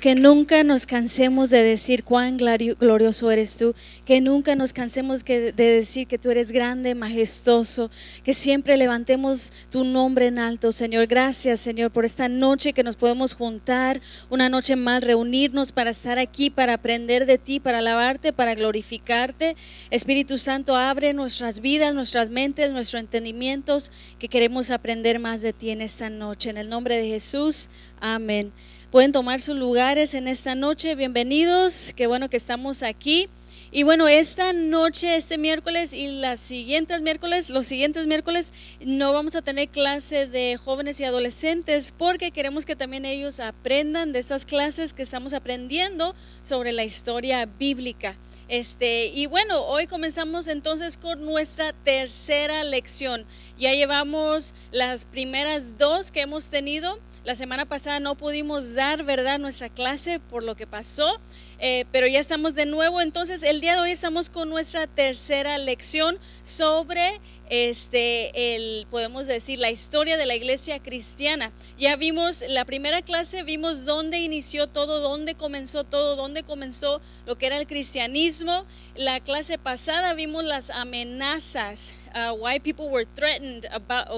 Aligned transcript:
Que 0.00 0.14
nunca 0.14 0.64
nos 0.64 0.86
cansemos 0.86 1.50
de 1.50 1.62
decir 1.62 2.04
cuán 2.04 2.38
glorioso 2.38 3.30
eres 3.30 3.58
tú, 3.58 3.74
que 4.06 4.22
nunca 4.22 4.56
nos 4.56 4.72
cansemos 4.72 5.24
de 5.24 5.52
decir 5.52 6.06
que 6.06 6.16
tú 6.16 6.30
eres 6.30 6.52
grande, 6.52 6.94
majestuoso, 6.94 7.90
que 8.24 8.32
siempre 8.32 8.78
levantemos 8.78 9.52
tu 9.68 9.84
nombre 9.84 10.28
en 10.28 10.38
alto, 10.38 10.72
Señor. 10.72 11.06
Gracias, 11.06 11.60
Señor, 11.60 11.90
por 11.90 12.06
esta 12.06 12.28
noche 12.28 12.72
que 12.72 12.82
nos 12.82 12.96
podemos 12.96 13.34
juntar, 13.34 14.00
una 14.30 14.48
noche 14.48 14.74
más, 14.74 15.04
reunirnos 15.04 15.70
para 15.70 15.90
estar 15.90 16.18
aquí, 16.18 16.48
para 16.48 16.74
aprender 16.74 17.26
de 17.26 17.36
ti, 17.36 17.60
para 17.60 17.78
alabarte, 17.78 18.32
para 18.32 18.54
glorificarte. 18.54 19.54
Espíritu 19.90 20.38
Santo, 20.38 20.76
abre 20.76 21.12
nuestras 21.12 21.60
vidas, 21.60 21.94
nuestras 21.94 22.30
mentes, 22.30 22.72
nuestros 22.72 23.02
entendimientos, 23.02 23.92
que 24.18 24.28
queremos 24.28 24.70
aprender 24.70 25.18
más 25.18 25.42
de 25.42 25.52
ti 25.52 25.68
en 25.68 25.82
esta 25.82 26.08
noche. 26.08 26.48
En 26.48 26.56
el 26.56 26.70
nombre 26.70 26.96
de 26.96 27.06
Jesús, 27.06 27.68
amén. 28.00 28.50
Pueden 28.90 29.12
tomar 29.12 29.40
sus 29.40 29.56
lugares 29.56 30.14
en 30.14 30.26
esta 30.26 30.56
noche. 30.56 30.96
Bienvenidos. 30.96 31.92
Qué 31.94 32.08
bueno 32.08 32.28
que 32.28 32.36
estamos 32.36 32.82
aquí. 32.82 33.28
Y 33.70 33.84
bueno, 33.84 34.08
esta 34.08 34.52
noche, 34.52 35.14
este 35.14 35.38
miércoles 35.38 35.92
y 35.92 36.08
las 36.08 36.40
siguientes 36.40 37.00
miércoles, 37.00 37.50
los 37.50 37.66
siguientes 37.66 38.08
miércoles, 38.08 38.52
no 38.80 39.12
vamos 39.12 39.36
a 39.36 39.42
tener 39.42 39.68
clase 39.68 40.26
de 40.26 40.56
jóvenes 40.56 40.98
y 40.98 41.04
adolescentes 41.04 41.94
porque 41.96 42.32
queremos 42.32 42.66
que 42.66 42.74
también 42.74 43.04
ellos 43.04 43.38
aprendan 43.38 44.10
de 44.10 44.18
estas 44.18 44.44
clases 44.44 44.92
que 44.92 45.02
estamos 45.02 45.34
aprendiendo 45.34 46.16
sobre 46.42 46.72
la 46.72 46.82
historia 46.82 47.46
bíblica. 47.46 48.16
Este, 48.48 49.06
y 49.06 49.26
bueno, 49.26 49.62
hoy 49.66 49.86
comenzamos 49.86 50.48
entonces 50.48 50.96
con 50.96 51.24
nuestra 51.24 51.72
tercera 51.72 52.64
lección. 52.64 53.24
Ya 53.56 53.72
llevamos 53.72 54.52
las 54.72 55.04
primeras 55.04 55.78
dos 55.78 56.10
que 56.10 56.22
hemos 56.22 56.48
tenido 56.48 56.98
la 57.24 57.34
semana 57.34 57.66
pasada 57.66 58.00
no 58.00 58.14
pudimos 58.14 58.74
dar, 58.74 59.04
¿verdad?, 59.04 59.38
nuestra 59.38 59.68
clase 59.68 60.20
por 60.20 60.42
lo 60.42 60.56
que 60.56 60.66
pasó, 60.66 61.20
eh, 61.58 61.84
pero 61.92 62.06
ya 62.06 62.18
estamos 62.18 62.54
de 62.54 62.66
nuevo. 62.66 63.00
Entonces, 63.00 63.42
el 63.42 63.60
día 63.60 63.74
de 63.74 63.80
hoy 63.80 63.90
estamos 63.90 64.30
con 64.30 64.48
nuestra 64.48 64.86
tercera 64.86 65.58
lección 65.58 66.18
sobre 66.42 67.20
este, 67.50 68.54
el, 68.54 68.86
podemos 68.90 69.26
decir, 69.26 69.58
la 69.58 69.70
historia 69.70 70.16
de 70.16 70.24
la 70.24 70.36
iglesia 70.36 70.78
cristiana. 70.78 71.52
Ya 71.76 71.96
vimos 71.96 72.44
la 72.48 72.64
primera 72.64 73.02
clase, 73.02 73.42
vimos 73.42 73.84
dónde 73.84 74.20
inició 74.20 74.68
todo, 74.68 75.00
dónde 75.00 75.34
comenzó 75.34 75.82
todo, 75.82 76.14
dónde 76.14 76.44
comenzó 76.44 77.02
lo 77.26 77.36
que 77.36 77.46
era 77.46 77.58
el 77.58 77.66
cristianismo. 77.66 78.64
La 78.94 79.18
clase 79.18 79.58
pasada 79.58 80.14
vimos 80.14 80.44
las 80.44 80.70
amenazas, 80.70 81.94
uh, 82.14 82.32
why 82.34 82.60
people 82.60 82.88
were 82.88 83.06
threatened 83.16 83.66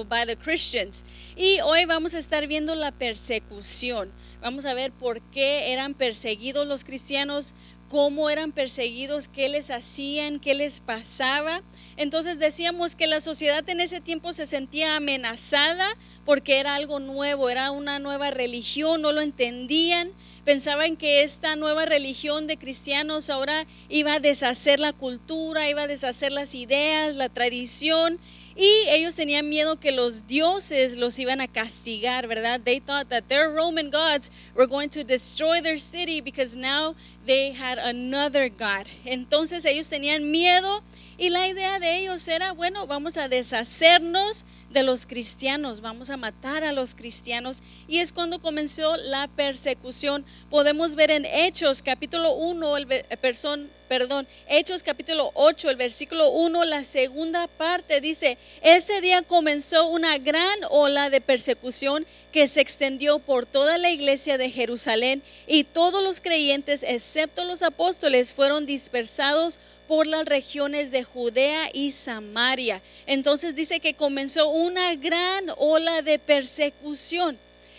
by 0.07 0.25
the 0.27 0.37
Christians. 0.37 1.03
Y 1.35 1.59
hoy 1.61 1.85
vamos 1.85 2.13
a 2.13 2.19
estar 2.19 2.45
viendo 2.45 2.75
la 2.75 2.91
persecución. 2.91 4.11
Vamos 4.43 4.65
a 4.65 4.73
ver 4.73 4.91
por 4.91 5.21
qué 5.31 5.71
eran 5.71 5.93
perseguidos 5.93 6.67
los 6.67 6.83
cristianos, 6.83 7.55
cómo 7.93 8.31
eran 8.31 8.51
perseguidos, 8.51 9.27
qué 9.27 9.49
les 9.49 9.69
hacían, 9.69 10.39
qué 10.39 10.55
les 10.55 10.79
pasaba. 10.79 11.61
Entonces 11.95 12.39
decíamos 12.39 12.95
que 12.95 13.05
la 13.05 13.19
sociedad 13.19 13.69
en 13.69 13.79
ese 13.79 14.01
tiempo 14.01 14.33
se 14.33 14.47
sentía 14.47 14.95
amenazada 14.95 15.95
porque 16.25 16.57
era 16.57 16.73
algo 16.73 16.99
nuevo, 16.99 17.51
era 17.51 17.69
una 17.69 17.99
nueva 17.99 18.31
religión, 18.31 19.03
no 19.03 19.11
lo 19.11 19.21
entendían. 19.21 20.09
Pensaban 20.43 20.97
que 20.97 21.21
esta 21.21 21.55
nueva 21.55 21.85
religión 21.85 22.47
de 22.47 22.57
cristianos 22.57 23.29
ahora 23.29 23.67
iba 23.89 24.15
a 24.15 24.19
deshacer 24.19 24.79
la 24.79 24.93
cultura, 24.93 25.69
iba 25.69 25.83
a 25.83 25.87
deshacer 25.87 26.31
las 26.31 26.55
ideas, 26.55 27.13
la 27.13 27.29
tradición 27.29 28.19
y 28.55 28.85
ellos 28.89 29.15
tenían 29.15 29.49
miedo 29.49 29.79
que 29.79 29.91
los 29.91 30.27
dioses 30.27 30.95
los 30.97 31.17
iban 31.17 31.41
a 31.41 31.47
castigar, 31.47 32.27
¿verdad? 32.27 32.61
They 32.63 32.79
thought 32.79 33.07
that 33.09 33.23
their 33.27 33.49
Roman 33.51 33.89
gods 33.89 34.31
were 34.55 34.67
going 34.67 34.89
to 34.89 35.03
destroy 35.03 35.59
their 35.61 35.79
city 35.79 36.21
because 36.21 36.55
now 36.55 36.95
they 37.25 37.53
had 37.53 37.79
another 37.79 38.49
god. 38.49 38.87
Entonces 39.05 39.65
ellos 39.65 39.87
tenían 39.87 40.31
miedo 40.31 40.83
y 41.17 41.29
la 41.29 41.47
idea 41.47 41.79
de 41.79 41.99
ellos 41.99 42.27
era, 42.27 42.53
bueno, 42.53 42.87
vamos 42.87 43.17
a 43.17 43.27
deshacernos 43.27 44.45
de 44.71 44.81
los 44.81 45.05
cristianos, 45.05 45.81
vamos 45.81 46.09
a 46.09 46.17
matar 46.17 46.63
a 46.63 46.71
los 46.71 46.95
cristianos. 46.95 47.61
Y 47.87 47.99
es 47.99 48.11
cuando 48.11 48.39
comenzó 48.39 48.97
la 48.97 49.27
persecución. 49.27 50.25
Podemos 50.49 50.95
ver 50.95 51.11
en 51.11 51.25
Hechos 51.25 51.83
capítulo 51.83 52.33
1, 52.33 52.77
el, 52.77 52.87
person, 53.21 53.69
perdón, 53.87 54.27
Hechos 54.47 54.81
capítulo 54.81 55.31
8, 55.35 55.69
el 55.69 55.77
versículo 55.77 56.29
1, 56.31 56.65
la 56.65 56.83
segunda 56.83 57.47
parte 57.47 58.01
dice, 58.01 58.39
ese 58.63 58.99
día 58.99 59.21
comenzó 59.21 59.87
una 59.87 60.17
gran 60.17 60.59
ola 60.71 61.11
de 61.11 61.21
persecución 61.21 62.07
que 62.33 62.47
se 62.47 62.59
extendió 62.59 63.19
por 63.19 63.45
toda 63.45 63.77
la 63.77 63.91
iglesia 63.91 64.37
de 64.37 64.49
Jerusalén 64.49 65.21
y 65.45 65.63
todos 65.63 66.03
los 66.03 66.19
creyentes, 66.19 66.83
excepto 66.83 67.45
los 67.45 67.61
apóstoles, 67.61 68.33
fueron 68.33 68.65
dispersados 68.65 69.59
por 69.87 70.07
las 70.07 70.25
regiones 70.25 70.89
de 70.89 71.03
Judea 71.03 71.69
y 71.71 71.91
Samaria. 71.91 72.81
Entonces 73.05 73.53
dice 73.55 73.79
que 73.79 73.93
comenzó 73.93 74.49
una 74.49 74.95
gran 74.95 75.45
ola 75.57 76.01
de 76.01 76.17
persecución. 76.17 77.37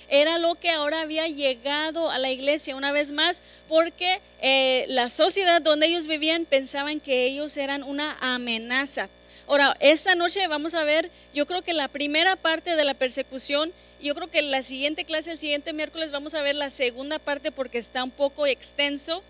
Era 0.08 0.38
lo 0.38 0.54
que 0.54 0.70
ahora 0.70 1.00
había 1.00 1.26
llegado 1.26 2.10
a 2.10 2.18
la 2.18 2.30
iglesia 2.30 2.76
una 2.76 2.92
vez 2.92 3.10
más, 3.10 3.42
porque 3.68 4.20
eh, 4.40 4.84
la 4.88 5.08
sociedad 5.08 5.60
donde 5.62 5.86
ellos 5.86 6.06
vivían 6.06 6.44
pensaban 6.44 7.00
que 7.00 7.26
ellos 7.26 7.56
eran 7.56 7.82
una 7.82 8.16
amenaza. 8.20 9.08
Ahora, 9.46 9.76
esta 9.80 10.14
noche 10.14 10.46
vamos 10.46 10.74
a 10.74 10.84
ver, 10.84 11.10
yo 11.34 11.46
creo 11.46 11.62
que 11.62 11.72
la 11.72 11.88
primera 11.88 12.36
parte 12.36 12.76
de 12.76 12.84
la 12.84 12.94
persecución, 12.94 13.72
yo 14.04 14.14
creo 14.14 14.30
que 14.30 14.42
la 14.42 14.62
siguiente 14.62 15.04
clase, 15.04 15.32
el 15.32 15.38
siguiente 15.38 15.72
miércoles, 15.72 16.12
vamos 16.12 16.34
a 16.34 16.42
ver 16.42 16.54
la 16.54 16.70
segunda 16.70 17.18
parte 17.18 17.50
porque 17.50 17.78
está 17.78 18.04
un 18.04 18.12
poco 18.12 18.46
extenso 18.46 19.24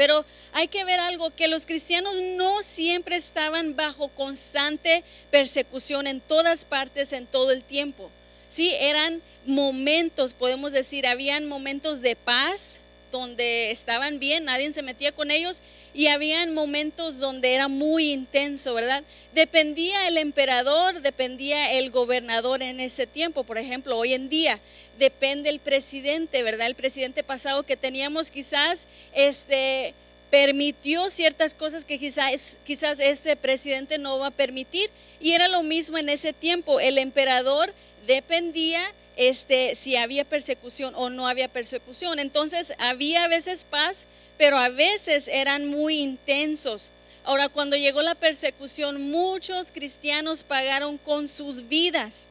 pero 0.00 0.24
hay 0.54 0.68
que 0.68 0.82
ver 0.84 0.98
algo, 0.98 1.28
que 1.36 1.46
los 1.46 1.66
cristianos 1.66 2.14
no 2.22 2.62
siempre 2.62 3.16
estaban 3.16 3.76
bajo 3.76 4.08
constante 4.08 5.04
persecución 5.30 6.06
en 6.06 6.22
todas 6.22 6.64
partes, 6.64 7.12
en 7.12 7.26
todo 7.26 7.50
el 7.50 7.62
tiempo. 7.62 8.10
Sí, 8.48 8.72
eran 8.80 9.20
momentos, 9.44 10.32
podemos 10.32 10.72
decir, 10.72 11.06
habían 11.06 11.46
momentos 11.46 12.00
de 12.00 12.16
paz, 12.16 12.80
donde 13.10 13.70
estaban 13.70 14.18
bien, 14.18 14.44
nadie 14.44 14.72
se 14.72 14.82
metía 14.82 15.12
con 15.12 15.30
ellos 15.30 15.62
y 15.94 16.06
habían 16.06 16.54
momentos 16.54 17.18
donde 17.18 17.54
era 17.54 17.68
muy 17.68 18.12
intenso, 18.12 18.74
¿verdad? 18.74 19.02
Dependía 19.34 20.08
el 20.08 20.18
emperador, 20.18 21.00
dependía 21.00 21.72
el 21.72 21.90
gobernador 21.90 22.62
en 22.62 22.80
ese 22.80 23.06
tiempo, 23.06 23.44
por 23.44 23.58
ejemplo, 23.58 23.96
hoy 23.96 24.14
en 24.14 24.28
día 24.28 24.60
depende 24.98 25.48
el 25.48 25.58
presidente, 25.58 26.42
¿verdad? 26.42 26.66
El 26.66 26.74
presidente 26.74 27.22
pasado 27.24 27.64
que 27.64 27.76
teníamos 27.76 28.30
quizás 28.30 28.86
este 29.14 29.94
permitió 30.30 31.10
ciertas 31.10 31.54
cosas 31.54 31.84
que 31.84 31.98
quizás, 31.98 32.56
quizás 32.64 33.00
este 33.00 33.34
presidente 33.34 33.98
no 33.98 34.20
va 34.20 34.28
a 34.28 34.30
permitir 34.30 34.88
y 35.20 35.32
era 35.32 35.48
lo 35.48 35.64
mismo 35.64 35.98
en 35.98 36.08
ese 36.08 36.32
tiempo, 36.32 36.78
el 36.78 36.98
emperador 36.98 37.74
dependía 38.06 38.80
este, 39.20 39.74
si 39.74 39.96
había 39.96 40.24
persecución 40.24 40.94
o 40.96 41.10
no 41.10 41.28
había 41.28 41.46
persecución. 41.46 42.18
Entonces 42.18 42.72
había 42.78 43.24
a 43.24 43.28
veces 43.28 43.64
paz, 43.64 44.06
pero 44.38 44.56
a 44.56 44.70
veces 44.70 45.28
eran 45.28 45.66
muy 45.66 45.98
intensos. 45.98 46.90
Ahora, 47.22 47.50
cuando 47.50 47.76
llegó 47.76 48.00
la 48.00 48.14
persecución, 48.14 49.10
muchos 49.10 49.72
cristianos 49.72 50.42
pagaron 50.42 50.96
con 50.96 51.28
sus 51.28 51.68
vidas 51.68 52.30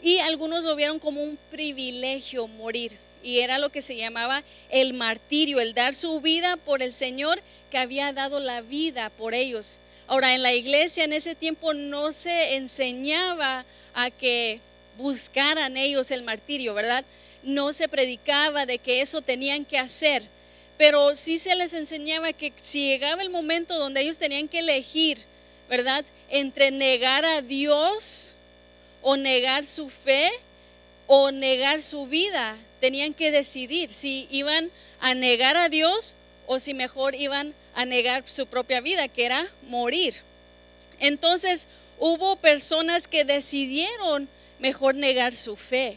y 0.00 0.18
algunos 0.18 0.64
lo 0.64 0.76
vieron 0.76 1.00
como 1.00 1.24
un 1.24 1.36
privilegio 1.50 2.46
morir. 2.46 2.96
Y 3.20 3.40
era 3.40 3.58
lo 3.58 3.70
que 3.70 3.82
se 3.82 3.96
llamaba 3.96 4.44
el 4.70 4.94
martirio, 4.94 5.58
el 5.58 5.74
dar 5.74 5.92
su 5.92 6.20
vida 6.20 6.56
por 6.56 6.84
el 6.84 6.92
Señor 6.92 7.42
que 7.72 7.78
había 7.78 8.12
dado 8.12 8.38
la 8.38 8.60
vida 8.60 9.10
por 9.10 9.34
ellos. 9.34 9.80
Ahora, 10.06 10.36
en 10.36 10.44
la 10.44 10.54
iglesia 10.54 11.02
en 11.02 11.12
ese 11.12 11.34
tiempo 11.34 11.74
no 11.74 12.12
se 12.12 12.54
enseñaba 12.54 13.64
a 13.92 14.10
que 14.12 14.60
buscaran 14.98 15.76
ellos 15.76 16.10
el 16.10 16.22
martirio, 16.22 16.74
¿verdad? 16.74 17.04
No 17.42 17.72
se 17.72 17.88
predicaba 17.88 18.66
de 18.66 18.78
que 18.78 19.00
eso 19.00 19.22
tenían 19.22 19.64
que 19.64 19.78
hacer, 19.78 20.24
pero 20.76 21.16
sí 21.16 21.38
se 21.38 21.54
les 21.54 21.72
enseñaba 21.72 22.32
que 22.32 22.52
si 22.60 22.88
llegaba 22.88 23.22
el 23.22 23.30
momento 23.30 23.78
donde 23.78 24.02
ellos 24.02 24.18
tenían 24.18 24.48
que 24.48 24.58
elegir, 24.58 25.18
¿verdad? 25.70 26.04
Entre 26.28 26.70
negar 26.72 27.24
a 27.24 27.40
Dios 27.40 28.34
o 29.00 29.16
negar 29.16 29.64
su 29.64 29.88
fe 29.88 30.30
o 31.06 31.30
negar 31.30 31.80
su 31.80 32.06
vida, 32.06 32.56
tenían 32.80 33.14
que 33.14 33.30
decidir 33.30 33.90
si 33.90 34.26
iban 34.30 34.70
a 35.00 35.14
negar 35.14 35.56
a 35.56 35.68
Dios 35.68 36.16
o 36.46 36.58
si 36.58 36.74
mejor 36.74 37.14
iban 37.14 37.54
a 37.74 37.84
negar 37.84 38.28
su 38.28 38.46
propia 38.46 38.80
vida, 38.80 39.06
que 39.06 39.24
era 39.24 39.46
morir. 39.68 40.14
Entonces 40.98 41.68
hubo 41.98 42.36
personas 42.36 43.06
que 43.06 43.24
decidieron 43.24 44.28
mejor 44.58 44.94
negar 44.94 45.34
su 45.34 45.56
fe. 45.56 45.96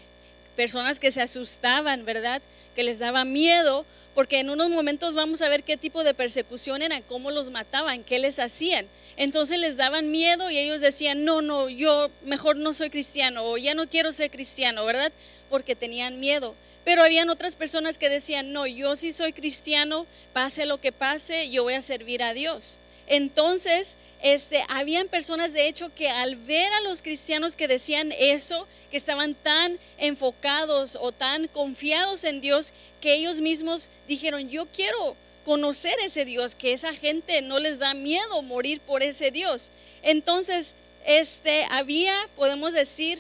Personas 0.55 0.99
que 0.99 1.11
se 1.11 1.21
asustaban, 1.21 2.05
¿verdad? 2.05 2.41
Que 2.75 2.83
les 2.83 2.99
daba 2.99 3.25
miedo, 3.25 3.85
porque 4.13 4.39
en 4.39 4.49
unos 4.49 4.69
momentos 4.69 5.13
vamos 5.13 5.41
a 5.41 5.49
ver 5.49 5.63
qué 5.63 5.77
tipo 5.77 6.03
de 6.03 6.13
persecución 6.13 6.81
era, 6.81 7.01
cómo 7.01 7.31
los 7.31 7.49
mataban, 7.49 8.03
qué 8.03 8.19
les 8.19 8.39
hacían. 8.39 8.87
Entonces 9.17 9.59
les 9.59 9.77
daban 9.77 10.11
miedo 10.11 10.49
y 10.49 10.57
ellos 10.57 10.81
decían, 10.81 11.23
no, 11.23 11.41
no, 11.41 11.69
yo 11.69 12.09
mejor 12.23 12.55
no 12.57 12.73
soy 12.73 12.89
cristiano 12.89 13.45
o 13.45 13.57
ya 13.57 13.73
no 13.73 13.87
quiero 13.87 14.11
ser 14.11 14.31
cristiano, 14.31 14.85
¿verdad? 14.85 15.11
Porque 15.49 15.75
tenían 15.75 16.19
miedo. 16.19 16.55
Pero 16.83 17.03
habían 17.03 17.29
otras 17.29 17.55
personas 17.55 17.97
que 17.97 18.09
decían, 18.09 18.51
no, 18.53 18.65
yo 18.65 18.95
sí 18.95 19.11
soy 19.11 19.33
cristiano, 19.33 20.07
pase 20.33 20.65
lo 20.65 20.79
que 20.79 20.91
pase, 20.91 21.49
yo 21.49 21.63
voy 21.63 21.75
a 21.75 21.81
servir 21.81 22.23
a 22.23 22.33
Dios. 22.33 22.79
Entonces, 23.07 23.97
este, 24.21 24.63
habían 24.69 25.07
personas 25.07 25.51
de 25.53 25.67
hecho 25.67 25.93
que 25.93 26.09
al 26.09 26.35
ver 26.35 26.71
a 26.73 26.81
los 26.81 27.01
cristianos 27.01 27.55
que 27.55 27.67
decían 27.67 28.13
eso, 28.17 28.67
que 28.91 28.97
estaban 28.97 29.33
tan 29.33 29.79
enfocados 29.97 30.97
o 30.99 31.11
tan 31.11 31.47
confiados 31.47 32.23
en 32.23 32.41
Dios, 32.41 32.71
que 32.99 33.13
ellos 33.13 33.41
mismos 33.41 33.89
dijeron, 34.07 34.49
yo 34.49 34.67
quiero 34.67 35.15
conocer 35.43 35.95
ese 36.03 36.23
Dios, 36.25 36.55
que 36.55 36.73
esa 36.73 36.93
gente 36.93 37.41
no 37.41 37.59
les 37.59 37.79
da 37.79 37.93
miedo 37.93 38.41
morir 38.43 38.79
por 38.79 39.01
ese 39.01 39.31
Dios. 39.31 39.71
Entonces, 40.03 40.75
este, 41.05 41.65
había, 41.71 42.13
podemos 42.35 42.73
decir, 42.73 43.17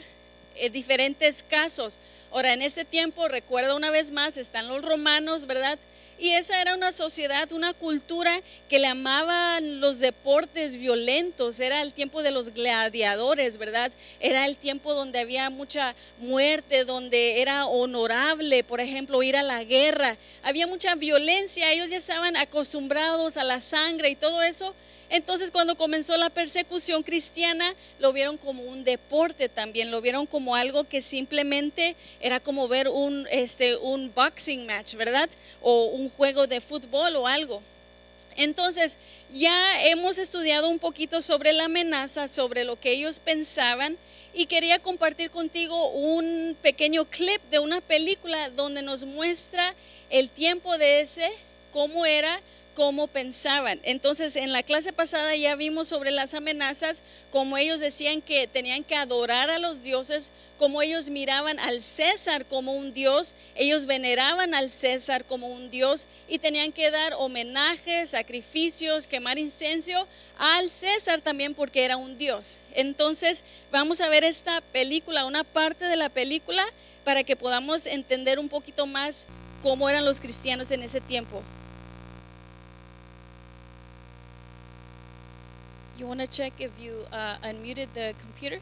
eh, 0.55 0.69
diferentes 0.69 1.43
casos. 1.43 1.97
Ahora, 2.31 2.53
en 2.53 2.61
este 2.61 2.85
tiempo, 2.85 3.27
recuerda 3.27 3.75
una 3.75 3.89
vez 3.89 4.11
más, 4.11 4.37
están 4.37 4.67
los 4.67 4.85
romanos, 4.85 5.47
¿verdad? 5.47 5.79
Y 6.21 6.33
esa 6.33 6.61
era 6.61 6.75
una 6.75 6.91
sociedad, 6.91 7.51
una 7.51 7.73
cultura 7.73 8.43
que 8.69 8.77
le 8.77 8.85
amaban 8.85 9.79
los 9.79 9.97
deportes 9.97 10.77
violentos. 10.77 11.59
Era 11.59 11.81
el 11.81 11.93
tiempo 11.93 12.21
de 12.21 12.29
los 12.29 12.53
gladiadores, 12.53 13.57
¿verdad? 13.57 13.91
Era 14.19 14.45
el 14.45 14.55
tiempo 14.55 14.93
donde 14.93 15.17
había 15.17 15.49
mucha 15.49 15.95
muerte, 16.19 16.85
donde 16.85 17.41
era 17.41 17.65
honorable, 17.65 18.63
por 18.63 18.81
ejemplo, 18.81 19.23
ir 19.23 19.35
a 19.35 19.41
la 19.41 19.63
guerra. 19.63 20.15
Había 20.43 20.67
mucha 20.67 20.93
violencia. 20.93 21.71
Ellos 21.71 21.89
ya 21.89 21.97
estaban 21.97 22.37
acostumbrados 22.37 23.35
a 23.35 23.43
la 23.43 23.59
sangre 23.59 24.11
y 24.11 24.15
todo 24.15 24.43
eso. 24.43 24.75
Entonces 25.11 25.51
cuando 25.51 25.75
comenzó 25.75 26.15
la 26.15 26.29
persecución 26.29 27.03
cristiana, 27.03 27.75
lo 27.99 28.13
vieron 28.13 28.37
como 28.37 28.63
un 28.63 28.85
deporte 28.85 29.49
también, 29.49 29.91
lo 29.91 29.99
vieron 29.99 30.25
como 30.25 30.55
algo 30.55 30.85
que 30.85 31.01
simplemente 31.01 31.97
era 32.21 32.39
como 32.39 32.69
ver 32.69 32.87
un, 32.87 33.27
este, 33.29 33.75
un 33.75 34.13
boxing 34.15 34.65
match, 34.65 34.95
¿verdad? 34.95 35.29
O 35.61 35.87
un 35.87 36.09
juego 36.09 36.47
de 36.47 36.61
fútbol 36.61 37.17
o 37.17 37.27
algo. 37.27 37.61
Entonces, 38.37 38.97
ya 39.33 39.85
hemos 39.85 40.17
estudiado 40.17 40.69
un 40.69 40.79
poquito 40.79 41.21
sobre 41.21 41.51
la 41.51 41.65
amenaza, 41.65 42.29
sobre 42.29 42.63
lo 42.63 42.79
que 42.79 42.91
ellos 42.91 43.19
pensaban 43.19 43.97
y 44.33 44.45
quería 44.45 44.79
compartir 44.79 45.29
contigo 45.29 45.89
un 45.89 46.55
pequeño 46.61 47.03
clip 47.03 47.41
de 47.51 47.59
una 47.59 47.81
película 47.81 48.49
donde 48.49 48.81
nos 48.81 49.03
muestra 49.03 49.75
el 50.09 50.29
tiempo 50.29 50.77
de 50.77 51.01
ese, 51.01 51.29
cómo 51.73 52.05
era, 52.05 52.39
cómo 52.75 53.07
pensaban. 53.07 53.79
Entonces, 53.83 54.35
en 54.35 54.53
la 54.53 54.63
clase 54.63 54.93
pasada 54.93 55.35
ya 55.35 55.55
vimos 55.55 55.87
sobre 55.87 56.11
las 56.11 56.33
amenazas, 56.33 57.03
como 57.31 57.57
ellos 57.57 57.79
decían 57.79 58.21
que 58.21 58.47
tenían 58.47 58.83
que 58.83 58.95
adorar 58.95 59.49
a 59.49 59.59
los 59.59 59.81
dioses, 59.81 60.31
como 60.57 60.81
ellos 60.81 61.09
miraban 61.09 61.59
al 61.59 61.81
César 61.81 62.45
como 62.45 62.73
un 62.73 62.93
dios, 62.93 63.35
ellos 63.55 63.85
veneraban 63.87 64.53
al 64.53 64.69
César 64.69 65.25
como 65.25 65.47
un 65.47 65.71
dios 65.71 66.07
y 66.27 66.39
tenían 66.39 66.71
que 66.71 66.91
dar 66.91 67.13
homenajes, 67.17 68.11
sacrificios, 68.11 69.07
quemar 69.07 69.39
incenso 69.39 70.07
al 70.37 70.69
César 70.69 71.21
también 71.21 71.55
porque 71.55 71.83
era 71.83 71.97
un 71.97 72.17
dios. 72.17 72.61
Entonces, 72.73 73.43
vamos 73.71 74.01
a 74.01 74.09
ver 74.09 74.23
esta 74.23 74.61
película, 74.61 75.25
una 75.25 75.43
parte 75.43 75.85
de 75.85 75.95
la 75.95 76.09
película, 76.09 76.65
para 77.03 77.23
que 77.23 77.35
podamos 77.35 77.87
entender 77.87 78.37
un 78.37 78.47
poquito 78.47 78.85
más 78.85 79.25
cómo 79.61 79.89
eran 79.89 80.05
los 80.05 80.19
cristianos 80.21 80.69
en 80.71 80.83
ese 80.83 81.01
tiempo. 81.01 81.41
You 86.01 86.07
want 86.07 86.19
to 86.19 86.25
check 86.25 86.53
if 86.57 86.71
you 86.81 87.05
uh, 87.13 87.37
unmuted 87.43 87.89
the 87.93 88.15
computer? 88.17 88.59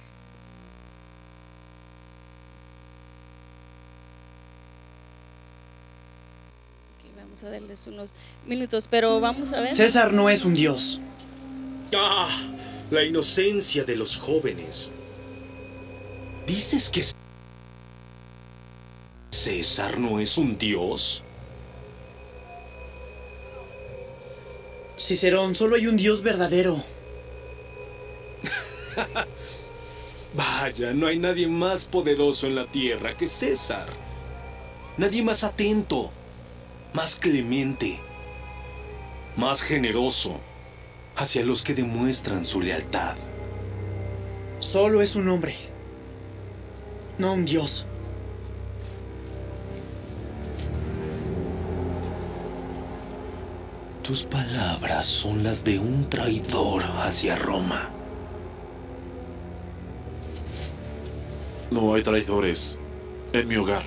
Okay, 6.98 7.12
vamos 7.16 7.42
a 7.44 7.50
darles 7.50 7.88
unos 7.88 8.14
minutos, 8.46 8.90
pero 8.90 9.22
vamos 9.22 9.54
a 9.54 9.62
ver. 9.62 9.72
César 9.72 10.12
no 10.12 10.28
es 10.28 10.44
un 10.44 10.54
dios. 10.54 11.00
Ah, 11.96 12.28
la 12.92 13.06
inocencia 13.06 13.86
de 13.86 13.96
los 13.96 14.18
jóvenes. 14.18 14.92
¿Dices 16.46 16.90
que 16.90 17.04
César 19.32 19.98
no 19.98 20.20
es 20.20 20.38
un 20.38 20.58
dios? 20.58 21.24
Cicerón, 24.98 25.56
solo 25.56 25.78
hay 25.78 25.88
un 25.88 25.96
dios 25.96 26.22
verdadero. 26.22 26.99
Vaya, 30.34 30.94
no 30.94 31.08
hay 31.08 31.18
nadie 31.18 31.48
más 31.48 31.88
poderoso 31.88 32.48
en 32.48 32.56
la 32.56 32.66
tierra 32.66 33.16
que 33.18 33.28
César. 33.28 33.88
Nadie 34.98 35.24
más 35.24 35.44
atento, 35.44 36.12
más 36.94 37.16
clemente, 37.16 38.00
más 39.36 39.62
generoso 39.62 40.40
hacia 41.16 41.44
los 41.44 41.64
que 41.64 41.74
demuestran 41.74 42.46
su 42.46 42.62
lealtad. 42.62 43.16
Solo 44.60 45.02
es 45.02 45.16
un 45.16 45.30
hombre, 45.30 45.56
no 47.18 47.34
un 47.34 47.46
dios. 47.46 47.86
Tus 54.04 54.24
palabras 54.24 55.06
son 55.06 55.44
las 55.44 55.64
de 55.64 55.78
un 55.78 56.10
traidor 56.10 56.84
hacia 56.84 57.36
Roma. 57.36 57.99
No 61.72 61.94
hay 61.94 62.02
traidores 62.02 62.80
en 63.32 63.48
mi 63.48 63.56
hogar. 63.56 63.84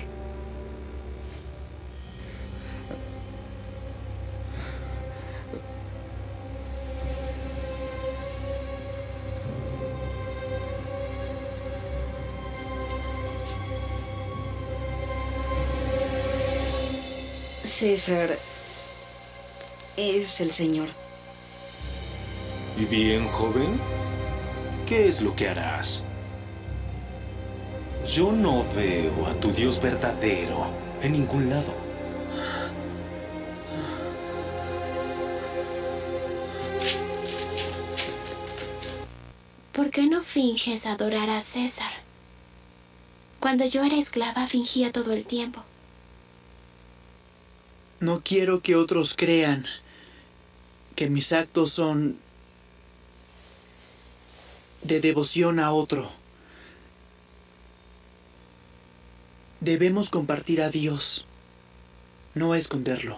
César 17.63 18.37
es 19.97 20.39
el 20.39 20.51
Señor. 20.51 20.87
¿Y 22.77 22.85
bien, 22.85 23.27
joven? 23.27 23.77
¿Qué 24.87 25.09
es 25.09 25.21
lo 25.21 25.35
que 25.35 25.49
harás? 25.49 26.05
Yo 28.05 28.33
no 28.33 28.65
veo 28.75 29.25
a 29.27 29.33
tu 29.39 29.51
Dios 29.51 29.81
verdadero 29.81 30.69
en 31.01 31.13
ningún 31.13 31.49
lado. 31.49 31.73
¿Por 39.71 39.89
qué 39.89 40.05
no 40.07 40.21
finges 40.21 40.85
adorar 40.85 41.29
a 41.29 41.39
César? 41.39 41.91
Cuando 43.39 43.65
yo 43.65 43.83
era 43.83 43.95
esclava 43.97 44.47
fingía 44.47 44.91
todo 44.91 45.13
el 45.13 45.25
tiempo. 45.25 45.63
No 48.01 48.21
quiero 48.21 48.61
que 48.61 48.75
otros 48.75 49.15
crean 49.15 49.65
que 50.95 51.09
mis 51.09 51.31
actos 51.31 51.69
son 51.71 52.17
de 54.81 54.99
devoción 54.99 55.59
a 55.59 55.71
otro. 55.71 56.22
Debemos 59.63 60.09
compartir 60.09 60.61
a 60.61 60.69
Dios, 60.69 61.25
no 62.33 62.53
esconderlo. 62.53 63.17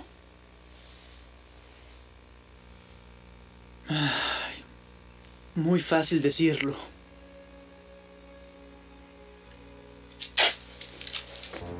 Muy 5.55 5.79
fácil 5.79 6.21
decirlo. 6.21 6.75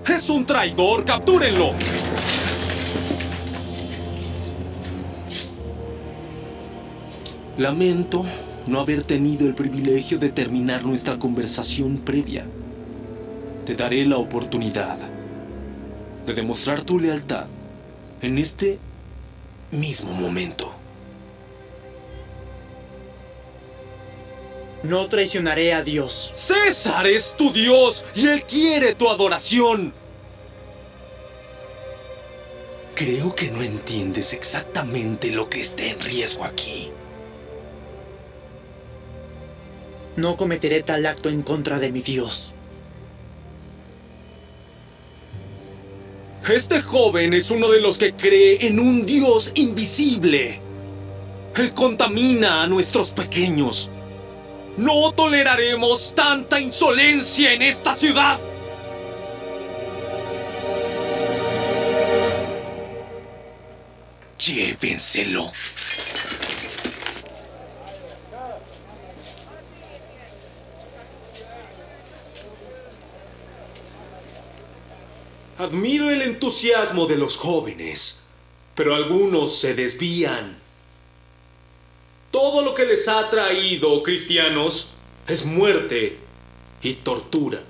¡Es 0.08 0.30
un 0.32 0.48
traidor! 0.48 1.06
¡Captúrenlo! 1.06 1.74
Lamento 7.60 8.26
no 8.66 8.80
haber 8.80 9.04
tenido 9.04 9.46
el 9.46 9.54
privilegio 9.54 10.18
de 10.18 10.30
terminar 10.30 10.84
nuestra 10.84 11.20
conversación 11.20 12.00
previa. 12.00 12.48
Te 13.66 13.74
daré 13.74 14.06
la 14.06 14.18
oportunidad 14.18 14.98
de 16.26 16.34
demostrar 16.34 16.82
tu 16.82 17.00
lealtad 17.00 17.48
en 18.22 18.38
este 18.38 18.78
mismo 19.72 20.14
momento. 20.14 20.72
No 24.84 25.08
traicionaré 25.08 25.74
a 25.74 25.82
Dios. 25.82 26.14
César 26.36 27.08
es 27.08 27.36
tu 27.36 27.52
Dios 27.52 28.06
y 28.14 28.28
Él 28.28 28.44
quiere 28.44 28.94
tu 28.94 29.10
adoración. 29.10 29.94
Creo 32.94 33.34
que 33.34 33.50
no 33.50 33.64
entiendes 33.64 34.34
exactamente 34.34 35.32
lo 35.32 35.50
que 35.50 35.62
está 35.62 35.84
en 35.84 36.00
riesgo 36.00 36.44
aquí. 36.44 36.92
No 40.16 40.38
cometeré 40.38 40.84
tal 40.84 41.08
acto 41.08 41.30
en 41.30 41.42
contra 41.42 41.80
de 41.80 41.92
mi 41.92 42.02
Dios. 42.02 42.56
Este 46.50 46.80
joven 46.80 47.34
es 47.34 47.50
uno 47.50 47.72
de 47.72 47.82
los 47.82 47.98
que 47.98 48.14
cree 48.14 48.68
en 48.68 48.80
un 48.80 49.04
Dios 49.04 49.52
invisible. 49.56 50.62
Él 51.56 51.74
contamina 51.74 52.62
a 52.62 52.68
nuestros 52.68 53.10
pequeños. 53.10 53.90
No 54.78 55.12
toleraremos 55.14 56.14
tanta 56.14 56.60
insolencia 56.60 57.52
en 57.52 57.64
esta 57.64 57.96
ciudad. 57.96 58.40
Llévenselo. 64.38 65.52
Admiro 75.58 76.10
el 76.10 76.22
entusiasmo 76.22 77.06
de 77.06 77.18
los 77.18 77.38
jóvenes, 77.38 78.24
pero 78.76 78.94
algunos 78.94 79.58
se 79.58 79.74
desvían. 79.74 80.58
Todo 82.30 82.62
lo 82.62 82.76
que 82.76 82.84
les 82.84 83.08
ha 83.08 83.30
traído, 83.30 84.04
cristianos, 84.04 84.96
es 85.28 85.46
muerte 85.46 86.18
y 86.82 86.96
tortura. 86.96 87.64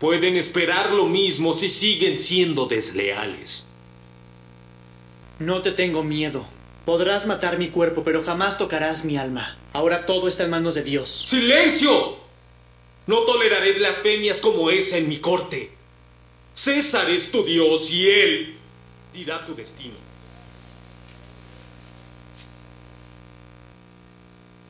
Pueden 0.00 0.36
esperar 0.36 0.92
lo 0.92 1.04
mismo 1.04 1.52
si 1.52 1.68
siguen 1.68 2.18
siendo 2.18 2.64
desleales. 2.64 3.66
No 5.38 5.60
te 5.60 5.72
tengo 5.72 6.02
miedo. 6.02 6.46
Podrás 6.86 7.26
matar 7.26 7.58
mi 7.58 7.68
cuerpo, 7.68 8.02
pero 8.02 8.22
jamás 8.22 8.56
tocarás 8.56 9.04
mi 9.04 9.18
alma. 9.18 9.58
Ahora 9.74 10.06
todo 10.06 10.28
está 10.28 10.44
en 10.44 10.50
manos 10.50 10.74
de 10.74 10.84
Dios. 10.84 11.10
¡Silencio! 11.26 12.16
No 13.06 13.20
toleraré 13.20 13.72
blasfemias 13.74 14.40
como 14.40 14.70
esa 14.70 14.96
en 14.96 15.08
mi 15.08 15.18
corte. 15.18 15.75
César 16.56 17.10
es 17.10 17.30
tu 17.30 17.44
Dios 17.44 17.92
y 17.92 18.08
Él 18.08 18.56
dirá 19.12 19.44
tu 19.44 19.54
destino. 19.54 19.94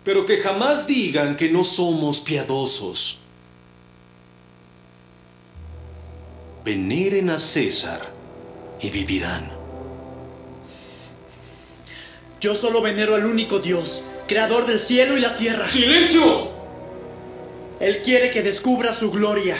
Pero 0.03 0.27
que 0.27 0.39
jamás 0.39 0.89
digan 0.89 1.37
que 1.37 1.49
no 1.49 1.63
somos 1.63 2.19
piadosos. 2.21 3.21
Veneren 6.65 7.31
a 7.31 7.39
César 7.39 8.13
y 8.81 8.91
vivirán. 8.91 9.53
Yo 12.41 12.57
solo 12.57 12.83
venero 12.83 13.15
al 13.15 13.27
único 13.27 13.61
Dios, 13.61 14.03
creador 14.27 14.67
del 14.67 14.81
cielo 14.81 15.17
y 15.17 15.21
la 15.21 15.37
tierra. 15.37 15.69
¡Silencio! 15.69 16.51
Él 17.79 18.03
quiere 18.03 18.31
que 18.31 18.43
descubra 18.43 18.93
su 18.93 19.13
gloria 19.13 19.57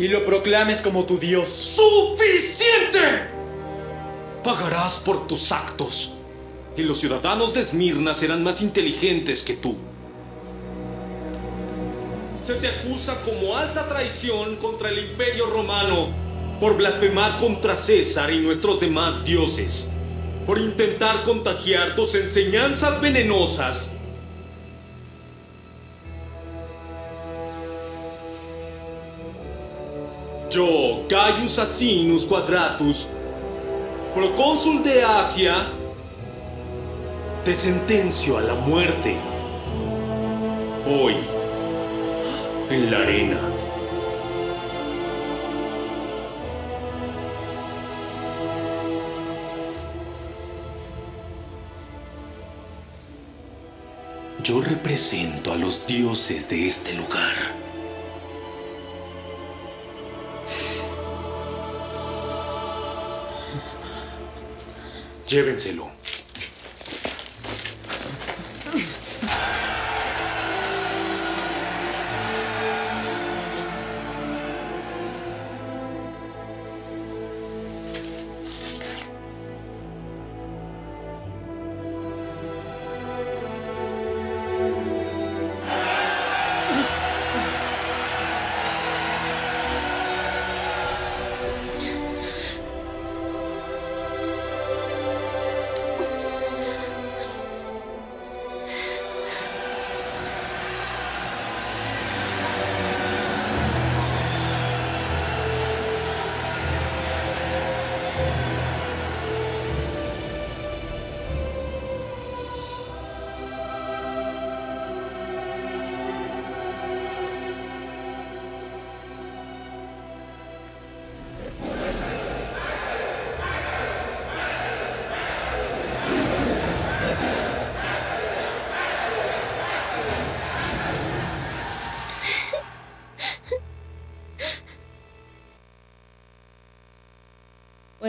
y 0.00 0.08
lo 0.08 0.24
proclames 0.24 0.80
como 0.80 1.04
tu 1.04 1.18
Dios. 1.18 1.50
¡Suficiente! 1.50 2.98
Pagarás 4.42 4.98
por 4.98 5.26
tus 5.26 5.52
actos. 5.52 6.14
Y 6.74 6.82
los 6.84 6.98
ciudadanos 6.98 7.52
de 7.52 7.60
Esmirna 7.60 8.14
serán 8.14 8.42
más 8.42 8.62
inteligentes 8.62 9.44
que 9.44 9.52
tú. 9.52 9.76
Se 12.40 12.54
te 12.54 12.68
acusa 12.68 13.20
como 13.20 13.54
alta 13.54 13.90
traición 13.90 14.56
contra 14.56 14.88
el 14.88 15.00
imperio 15.00 15.44
romano 15.50 16.08
por 16.58 16.78
blasfemar 16.78 17.38
contra 17.38 17.76
César 17.76 18.32
y 18.32 18.38
nuestros 18.38 18.80
demás 18.80 19.26
dioses, 19.26 19.90
por 20.46 20.58
intentar 20.58 21.24
contagiar 21.24 21.94
tus 21.94 22.14
enseñanzas 22.14 23.02
venenosas 23.02 23.90
Yo, 30.50 31.06
Gaius 31.08 31.60
Asinus 31.60 32.24
Quadratus, 32.24 33.08
procónsul 34.12 34.82
de 34.82 35.00
Asia, 35.04 35.68
te 37.44 37.54
sentencio 37.54 38.36
a 38.36 38.40
la 38.40 38.54
muerte. 38.54 39.16
Hoy, 40.88 41.14
en 42.68 42.90
la 42.90 42.98
arena. 42.98 43.38
Yo 54.42 54.60
represento 54.60 55.52
a 55.52 55.56
los 55.56 55.86
dioses 55.86 56.48
de 56.48 56.66
este 56.66 56.94
lugar. 56.94 57.69
Llévenselo. 65.30 65.99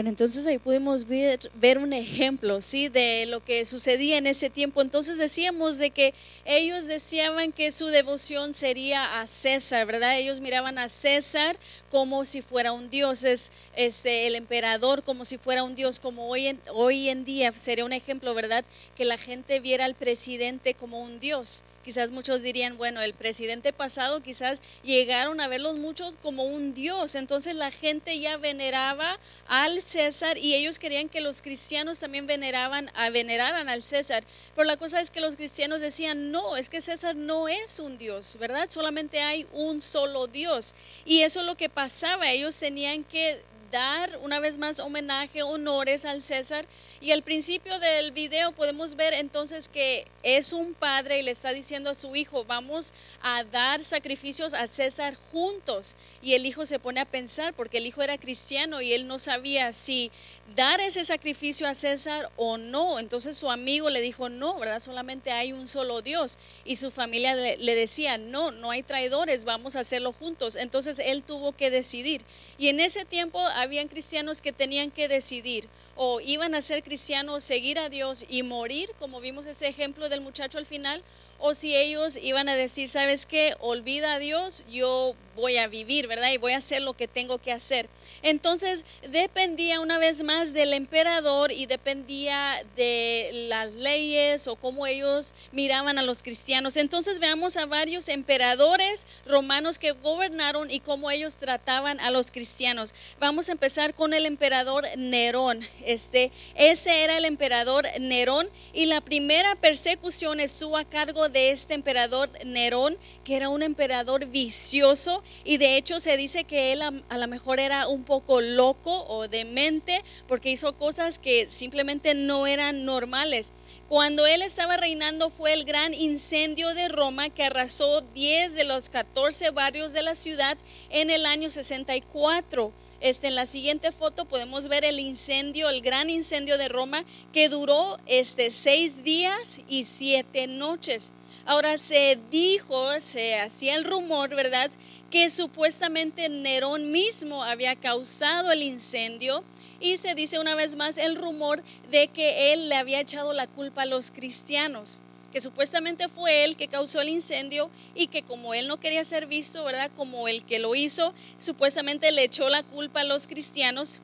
Bueno, 0.02 0.10
entonces 0.10 0.44
ahí 0.46 0.58
pudimos 0.58 1.06
ver, 1.06 1.78
un 1.78 1.92
ejemplo, 1.92 2.60
¿sí? 2.60 2.88
De 2.88 3.24
lo 3.26 3.38
que 3.44 3.64
sucedía 3.64 4.18
en 4.18 4.26
ese 4.26 4.50
tiempo. 4.50 4.82
Entonces 4.82 5.16
decíamos 5.16 5.78
de 5.78 5.90
que 5.90 6.12
ellos 6.44 6.88
decían 6.88 7.52
que 7.52 7.70
su 7.70 7.86
devoción 7.86 8.52
sería 8.52 9.20
a 9.20 9.28
César, 9.28 9.86
¿verdad? 9.86 10.18
Ellos 10.18 10.40
miraban 10.40 10.76
a 10.76 10.88
César 10.88 11.56
como 11.88 12.24
si 12.24 12.42
fuera 12.42 12.72
un 12.72 12.90
dios, 12.90 13.22
es 13.22 13.52
este, 13.76 14.26
el 14.26 14.34
emperador 14.34 15.04
como 15.04 15.24
si 15.24 15.38
fuera 15.38 15.62
un 15.62 15.76
dios, 15.76 16.00
como 16.00 16.26
hoy 16.26 16.48
en, 16.48 16.60
hoy 16.72 17.08
en 17.08 17.24
día 17.24 17.52
sería 17.52 17.84
un 17.84 17.92
ejemplo, 17.92 18.34
¿verdad? 18.34 18.64
Que 18.96 19.04
la 19.04 19.18
gente 19.18 19.60
viera 19.60 19.84
al 19.84 19.94
presidente 19.94 20.74
como 20.74 21.00
un 21.00 21.20
dios. 21.20 21.62
Quizás 21.84 22.10
muchos 22.10 22.42
dirían, 22.42 22.78
bueno, 22.78 23.00
el 23.00 23.14
presidente 23.14 23.72
pasado 23.72 24.22
quizás 24.22 24.62
llegaron 24.82 25.40
a 25.40 25.48
verlos 25.48 25.78
muchos 25.78 26.16
como 26.16 26.44
un 26.44 26.74
dios. 26.74 27.14
Entonces 27.14 27.54
la 27.54 27.70
gente 27.70 28.18
ya 28.18 28.36
veneraba 28.36 29.18
al 29.46 29.82
César 29.82 30.38
y 30.38 30.54
ellos 30.54 30.78
querían 30.78 31.08
que 31.08 31.20
los 31.20 31.42
cristianos 31.42 31.98
también 31.98 32.26
veneraban, 32.26 32.90
a, 32.94 33.10
veneraran 33.10 33.68
al 33.68 33.82
César. 33.82 34.24
Pero 34.54 34.64
la 34.64 34.76
cosa 34.76 35.00
es 35.00 35.10
que 35.10 35.20
los 35.20 35.36
cristianos 35.36 35.80
decían, 35.80 36.30
no, 36.30 36.56
es 36.56 36.68
que 36.68 36.80
César 36.80 37.16
no 37.16 37.48
es 37.48 37.78
un 37.80 37.98
dios, 37.98 38.36
¿verdad? 38.38 38.70
Solamente 38.70 39.20
hay 39.20 39.46
un 39.52 39.82
solo 39.82 40.26
dios. 40.26 40.74
Y 41.04 41.20
eso 41.20 41.40
es 41.40 41.46
lo 41.46 41.56
que 41.56 41.68
pasaba. 41.68 42.30
Ellos 42.30 42.56
tenían 42.58 43.04
que 43.04 43.40
dar 43.72 44.18
una 44.22 44.38
vez 44.38 44.58
más 44.58 44.78
homenaje, 44.78 45.42
honores 45.42 46.04
al 46.04 46.22
César. 46.22 46.66
Y 47.02 47.10
al 47.10 47.24
principio 47.24 47.80
del 47.80 48.12
video 48.12 48.52
podemos 48.52 48.94
ver 48.94 49.12
entonces 49.12 49.68
que 49.68 50.06
es 50.22 50.52
un 50.52 50.72
padre 50.72 51.18
y 51.18 51.24
le 51.24 51.32
está 51.32 51.52
diciendo 51.52 51.90
a 51.90 51.96
su 51.96 52.14
hijo, 52.14 52.44
vamos 52.44 52.94
a 53.22 53.42
dar 53.42 53.82
sacrificios 53.84 54.54
a 54.54 54.68
César 54.68 55.16
juntos. 55.32 55.96
Y 56.22 56.34
el 56.34 56.46
hijo 56.46 56.64
se 56.64 56.78
pone 56.78 57.00
a 57.00 57.04
pensar 57.04 57.54
porque 57.54 57.78
el 57.78 57.88
hijo 57.88 58.02
era 58.02 58.18
cristiano 58.18 58.80
y 58.80 58.92
él 58.92 59.08
no 59.08 59.18
sabía 59.18 59.72
si 59.72 60.12
dar 60.54 60.80
ese 60.80 61.02
sacrificio 61.02 61.66
a 61.66 61.74
César 61.74 62.30
o 62.36 62.56
no. 62.56 63.00
Entonces 63.00 63.36
su 63.36 63.50
amigo 63.50 63.90
le 63.90 64.00
dijo, 64.00 64.28
no, 64.28 64.56
¿verdad? 64.60 64.78
Solamente 64.78 65.32
hay 65.32 65.52
un 65.52 65.66
solo 65.66 66.02
Dios. 66.02 66.38
Y 66.64 66.76
su 66.76 66.92
familia 66.92 67.34
le, 67.34 67.74
decía, 67.74 68.16
no, 68.16 68.52
no 68.52 68.70
hay 68.70 68.84
traidores, 68.84 69.44
vamos 69.44 69.74
a 69.74 69.80
hacerlo 69.80 70.12
juntos. 70.12 70.54
Entonces 70.54 71.00
él 71.00 71.24
tuvo 71.24 71.50
que 71.50 71.68
decidir. 71.68 72.22
Y 72.58 72.68
en 72.68 72.78
ese 72.78 73.04
tiempo 73.04 73.40
habían 73.40 73.88
cristianos 73.88 74.40
que 74.40 74.52
tenían 74.52 74.92
que 74.92 75.08
decidir 75.08 75.68
o 75.96 76.20
iban 76.20 76.54
a 76.54 76.60
ser 76.60 76.82
cristianos, 76.82 77.44
seguir 77.44 77.78
a 77.78 77.88
Dios 77.88 78.24
y 78.28 78.42
morir, 78.42 78.90
como 78.98 79.20
vimos 79.20 79.46
ese 79.46 79.68
ejemplo 79.68 80.08
del 80.08 80.20
muchacho 80.20 80.58
al 80.58 80.66
final, 80.66 81.02
o 81.44 81.54
si 81.54 81.76
ellos 81.76 82.16
iban 82.22 82.48
a 82.48 82.54
decir, 82.54 82.88
¿sabes 82.88 83.26
qué? 83.26 83.56
Olvida 83.58 84.14
a 84.14 84.18
Dios, 84.20 84.64
yo 84.70 85.16
voy 85.34 85.56
a 85.56 85.66
vivir, 85.66 86.06
¿verdad? 86.06 86.30
Y 86.30 86.36
voy 86.36 86.52
a 86.52 86.58
hacer 86.58 86.82
lo 86.82 86.94
que 86.94 87.08
tengo 87.08 87.38
que 87.38 87.52
hacer. 87.52 87.88
Entonces 88.22 88.84
dependía 89.08 89.80
una 89.80 89.98
vez 89.98 90.22
más 90.22 90.52
del 90.52 90.72
emperador 90.72 91.50
y 91.50 91.66
dependía 91.66 92.64
de 92.76 93.46
las 93.48 93.72
leyes 93.72 94.46
o 94.46 94.56
cómo 94.56 94.86
ellos 94.86 95.34
miraban 95.50 95.98
a 95.98 96.02
los 96.02 96.22
cristianos. 96.22 96.76
Entonces 96.76 97.18
veamos 97.18 97.56
a 97.56 97.66
varios 97.66 98.08
emperadores 98.08 99.06
romanos 99.26 99.78
que 99.78 99.92
gobernaron 99.92 100.70
y 100.70 100.80
cómo 100.80 101.10
ellos 101.10 101.36
trataban 101.36 101.98
a 102.00 102.10
los 102.10 102.30
cristianos. 102.30 102.94
Vamos 103.18 103.48
a 103.48 103.52
empezar 103.52 103.94
con 103.94 104.14
el 104.14 104.26
emperador 104.26 104.86
Nerón. 104.96 105.60
Este, 105.84 106.30
ese 106.54 107.02
era 107.02 107.16
el 107.16 107.24
emperador 107.24 107.86
Nerón 107.98 108.48
y 108.72 108.86
la 108.86 109.00
primera 109.00 109.56
persecución 109.56 110.38
estuvo 110.40 110.76
a 110.76 110.84
cargo 110.84 111.28
de 111.32 111.50
este 111.50 111.74
emperador 111.74 112.30
Nerón, 112.44 112.96
que 113.24 113.36
era 113.36 113.48
un 113.48 113.62
emperador 113.62 114.26
vicioso 114.26 115.22
y 115.44 115.56
de 115.56 115.76
hecho 115.76 115.98
se 115.98 116.16
dice 116.16 116.44
que 116.44 116.72
él 116.72 116.82
a, 116.82 116.92
a 117.08 117.18
lo 117.18 117.28
mejor 117.28 117.58
era 117.58 117.88
un 117.88 118.04
poco 118.04 118.40
loco 118.40 119.04
o 119.08 119.28
demente 119.28 120.04
porque 120.28 120.50
hizo 120.50 120.76
cosas 120.76 121.18
que 121.18 121.46
simplemente 121.46 122.14
no 122.14 122.46
eran 122.46 122.84
normales. 122.84 123.52
Cuando 123.88 124.26
él 124.26 124.40
estaba 124.40 124.78
reinando 124.78 125.28
fue 125.28 125.52
el 125.52 125.64
gran 125.64 125.92
incendio 125.92 126.74
de 126.74 126.88
Roma 126.88 127.28
que 127.28 127.44
arrasó 127.44 128.00
10 128.00 128.54
de 128.54 128.64
los 128.64 128.88
14 128.88 129.50
barrios 129.50 129.92
de 129.92 130.02
la 130.02 130.14
ciudad 130.14 130.56
en 130.88 131.10
el 131.10 131.26
año 131.26 131.50
64. 131.50 132.72
Este, 133.02 133.26
en 133.26 133.34
la 133.34 133.46
siguiente 133.46 133.90
foto 133.90 134.26
podemos 134.26 134.68
ver 134.68 134.84
el 134.84 135.00
incendio, 135.00 135.68
el 135.68 135.80
gran 135.80 136.08
incendio 136.08 136.56
de 136.56 136.68
Roma 136.68 137.04
que 137.32 137.48
duró 137.48 137.98
este, 138.06 138.52
seis 138.52 139.02
días 139.02 139.60
y 139.68 139.82
siete 139.82 140.46
noches. 140.46 141.12
Ahora 141.44 141.78
se 141.78 142.16
dijo, 142.30 143.00
se 143.00 143.40
hacía 143.40 143.74
el 143.74 143.84
rumor, 143.84 144.30
¿verdad? 144.36 144.70
Que 145.10 145.30
supuestamente 145.30 146.28
Nerón 146.28 146.92
mismo 146.92 147.42
había 147.42 147.74
causado 147.74 148.52
el 148.52 148.62
incendio 148.62 149.42
y 149.80 149.96
se 149.96 150.14
dice 150.14 150.38
una 150.38 150.54
vez 150.54 150.76
más 150.76 150.96
el 150.96 151.16
rumor 151.16 151.60
de 151.90 152.06
que 152.06 152.52
él 152.52 152.68
le 152.68 152.76
había 152.76 153.00
echado 153.00 153.32
la 153.32 153.48
culpa 153.48 153.82
a 153.82 153.86
los 153.86 154.12
cristianos 154.12 155.02
que 155.32 155.40
supuestamente 155.40 156.08
fue 156.08 156.44
él 156.44 156.56
que 156.56 156.68
causó 156.68 157.00
el 157.00 157.08
incendio 157.08 157.70
y 157.94 158.08
que 158.08 158.22
como 158.22 158.54
él 158.54 158.68
no 158.68 158.78
quería 158.78 159.02
ser 159.02 159.26
visto, 159.26 159.64
¿verdad? 159.64 159.90
Como 159.96 160.28
el 160.28 160.44
que 160.44 160.58
lo 160.58 160.74
hizo, 160.74 161.14
supuestamente 161.38 162.12
le 162.12 162.24
echó 162.24 162.48
la 162.48 162.62
culpa 162.62 163.00
a 163.00 163.04
los 163.04 163.26
cristianos. 163.26 164.00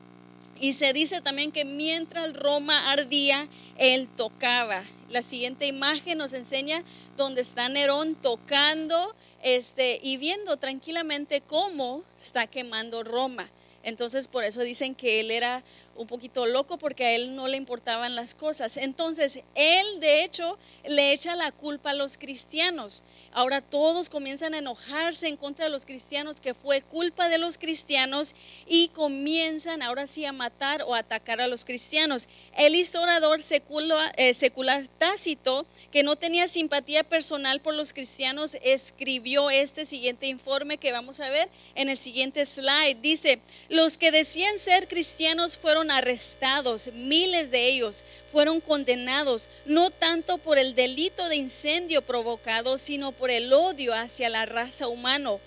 Y 0.59 0.73
se 0.73 0.91
dice 0.91 1.21
también 1.21 1.51
que 1.51 1.63
mientras 1.63 2.33
Roma 2.33 2.91
ardía, 2.91 3.47
él 3.77 4.09
tocaba. 4.09 4.83
La 5.09 5.21
siguiente 5.21 5.67
imagen 5.67 6.17
nos 6.17 6.33
enseña 6.33 6.83
donde 7.15 7.41
está 7.41 7.69
Nerón 7.69 8.15
tocando 8.15 9.15
este, 9.41 9.99
y 10.03 10.17
viendo 10.17 10.57
tranquilamente 10.57 11.41
cómo 11.41 12.03
está 12.17 12.47
quemando 12.47 13.03
Roma. 13.03 13.49
Entonces 13.83 14.27
por 14.27 14.43
eso 14.43 14.61
dicen 14.61 14.95
que 14.95 15.21
él 15.21 15.31
era 15.31 15.63
un 15.99 16.07
poquito 16.07 16.45
loco 16.45 16.77
porque 16.77 17.05
a 17.05 17.11
él 17.11 17.35
no 17.35 17.47
le 17.49 17.57
importaban 17.57 18.15
las 18.15 18.33
cosas. 18.33 18.77
Entonces, 18.77 19.41
él 19.53 19.99
de 19.99 20.23
hecho 20.23 20.57
le 20.85 21.11
echa 21.11 21.35
la 21.35 21.51
culpa 21.51 21.89
a 21.89 21.93
los 21.93 22.17
cristianos. 22.17 23.03
Ahora 23.33 23.59
todos 23.59 24.07
comienzan 24.09 24.53
a 24.53 24.59
enojarse 24.59 25.27
en 25.27 25.35
contra 25.35 25.65
de 25.65 25.71
los 25.71 25.85
cristianos, 25.85 26.39
que 26.39 26.53
fue 26.53 26.81
culpa 26.81 27.27
de 27.27 27.37
los 27.37 27.57
cristianos, 27.57 28.33
y 28.65 28.87
comienzan 28.89 29.81
ahora 29.81 30.07
sí 30.07 30.23
a 30.23 30.31
matar 30.31 30.83
o 30.83 30.95
atacar 30.95 31.41
a 31.41 31.47
los 31.47 31.65
cristianos. 31.65 32.29
El 32.55 32.75
historiador 32.75 33.41
secular, 33.41 34.13
eh, 34.15 34.33
secular 34.33 34.87
Tácito, 34.97 35.65
que 35.91 36.03
no 36.03 36.15
tenía 36.15 36.47
simpatía 36.47 37.03
personal 37.03 37.59
por 37.59 37.73
los 37.73 37.93
cristianos, 37.93 38.57
escribió 38.63 39.49
este 39.49 39.83
siguiente 39.83 40.27
informe 40.27 40.77
que 40.77 40.93
vamos 40.93 41.19
a 41.19 41.29
ver 41.29 41.49
en 41.75 41.89
el 41.89 41.97
siguiente 41.97 42.45
slide. 42.45 42.97
Dice, 43.01 43.41
los 43.67 43.97
que 43.97 44.11
decían 44.11 44.57
ser 44.57 44.87
cristianos 44.87 45.57
fueron 45.57 45.88
arrestados, 45.91 46.91
miles 46.93 47.51
de 47.51 47.67
ellos 47.67 48.03
fueron 48.31 48.61
condenados, 48.61 49.49
no 49.65 49.89
tanto 49.91 50.37
por 50.37 50.57
el 50.57 50.75
delito 50.75 51.27
de 51.29 51.35
incendio 51.35 52.01
provocado, 52.01 52.77
sino 52.77 53.11
por 53.11 53.29
el 53.29 53.51
odio 53.53 53.93
hacia 53.93 54.29
la 54.29 54.45
raza 54.45 54.87
humano, 54.87 55.39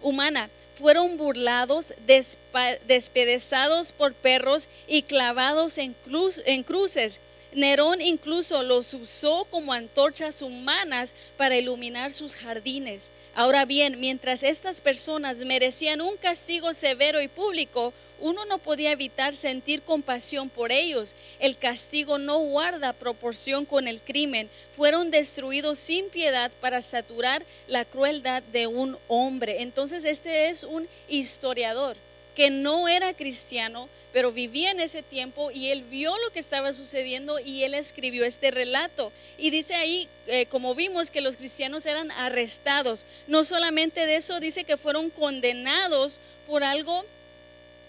humana. 0.00 0.50
Fueron 0.74 1.16
burlados, 1.18 1.94
despedezados 2.86 3.92
por 3.92 4.14
perros 4.14 4.68
y 4.88 5.02
clavados 5.02 5.78
en 5.78 5.94
cruces 6.62 7.20
Nerón 7.54 8.00
incluso 8.00 8.62
los 8.62 8.94
usó 8.94 9.44
como 9.50 9.74
antorchas 9.74 10.40
humanas 10.40 11.14
para 11.36 11.56
iluminar 11.56 12.12
sus 12.12 12.34
jardines. 12.34 13.10
Ahora 13.34 13.66
bien, 13.66 14.00
mientras 14.00 14.42
estas 14.42 14.80
personas 14.80 15.44
merecían 15.44 16.00
un 16.00 16.16
castigo 16.16 16.72
severo 16.72 17.20
y 17.20 17.28
público, 17.28 17.92
uno 18.22 18.44
no 18.46 18.58
podía 18.58 18.92
evitar 18.92 19.34
sentir 19.34 19.82
compasión 19.82 20.48
por 20.48 20.72
ellos. 20.72 21.14
El 21.40 21.58
castigo 21.58 22.18
no 22.18 22.38
guarda 22.38 22.92
proporción 22.92 23.66
con 23.66 23.88
el 23.88 24.00
crimen. 24.00 24.48
Fueron 24.74 25.10
destruidos 25.10 25.78
sin 25.78 26.08
piedad 26.08 26.52
para 26.60 26.80
saturar 26.80 27.44
la 27.66 27.84
crueldad 27.84 28.42
de 28.44 28.68
un 28.68 28.96
hombre. 29.08 29.62
Entonces 29.62 30.04
este 30.04 30.48
es 30.48 30.64
un 30.64 30.88
historiador 31.08 31.96
que 32.34 32.50
no 32.50 32.88
era 32.88 33.12
cristiano, 33.12 33.88
pero 34.12 34.32
vivía 34.32 34.70
en 34.70 34.80
ese 34.80 35.02
tiempo 35.02 35.50
y 35.50 35.68
él 35.68 35.82
vio 35.82 36.16
lo 36.18 36.30
que 36.30 36.38
estaba 36.38 36.72
sucediendo 36.72 37.38
y 37.38 37.64
él 37.64 37.74
escribió 37.74 38.24
este 38.24 38.50
relato. 38.50 39.12
Y 39.36 39.50
dice 39.50 39.74
ahí, 39.74 40.08
eh, 40.26 40.46
como 40.46 40.74
vimos, 40.74 41.10
que 41.10 41.20
los 41.20 41.36
cristianos 41.36 41.86
eran 41.86 42.10
arrestados. 42.12 43.04
No 43.26 43.44
solamente 43.44 44.06
de 44.06 44.16
eso, 44.16 44.40
dice 44.40 44.64
que 44.64 44.76
fueron 44.76 45.10
condenados 45.10 46.20
por 46.46 46.64
algo 46.64 47.04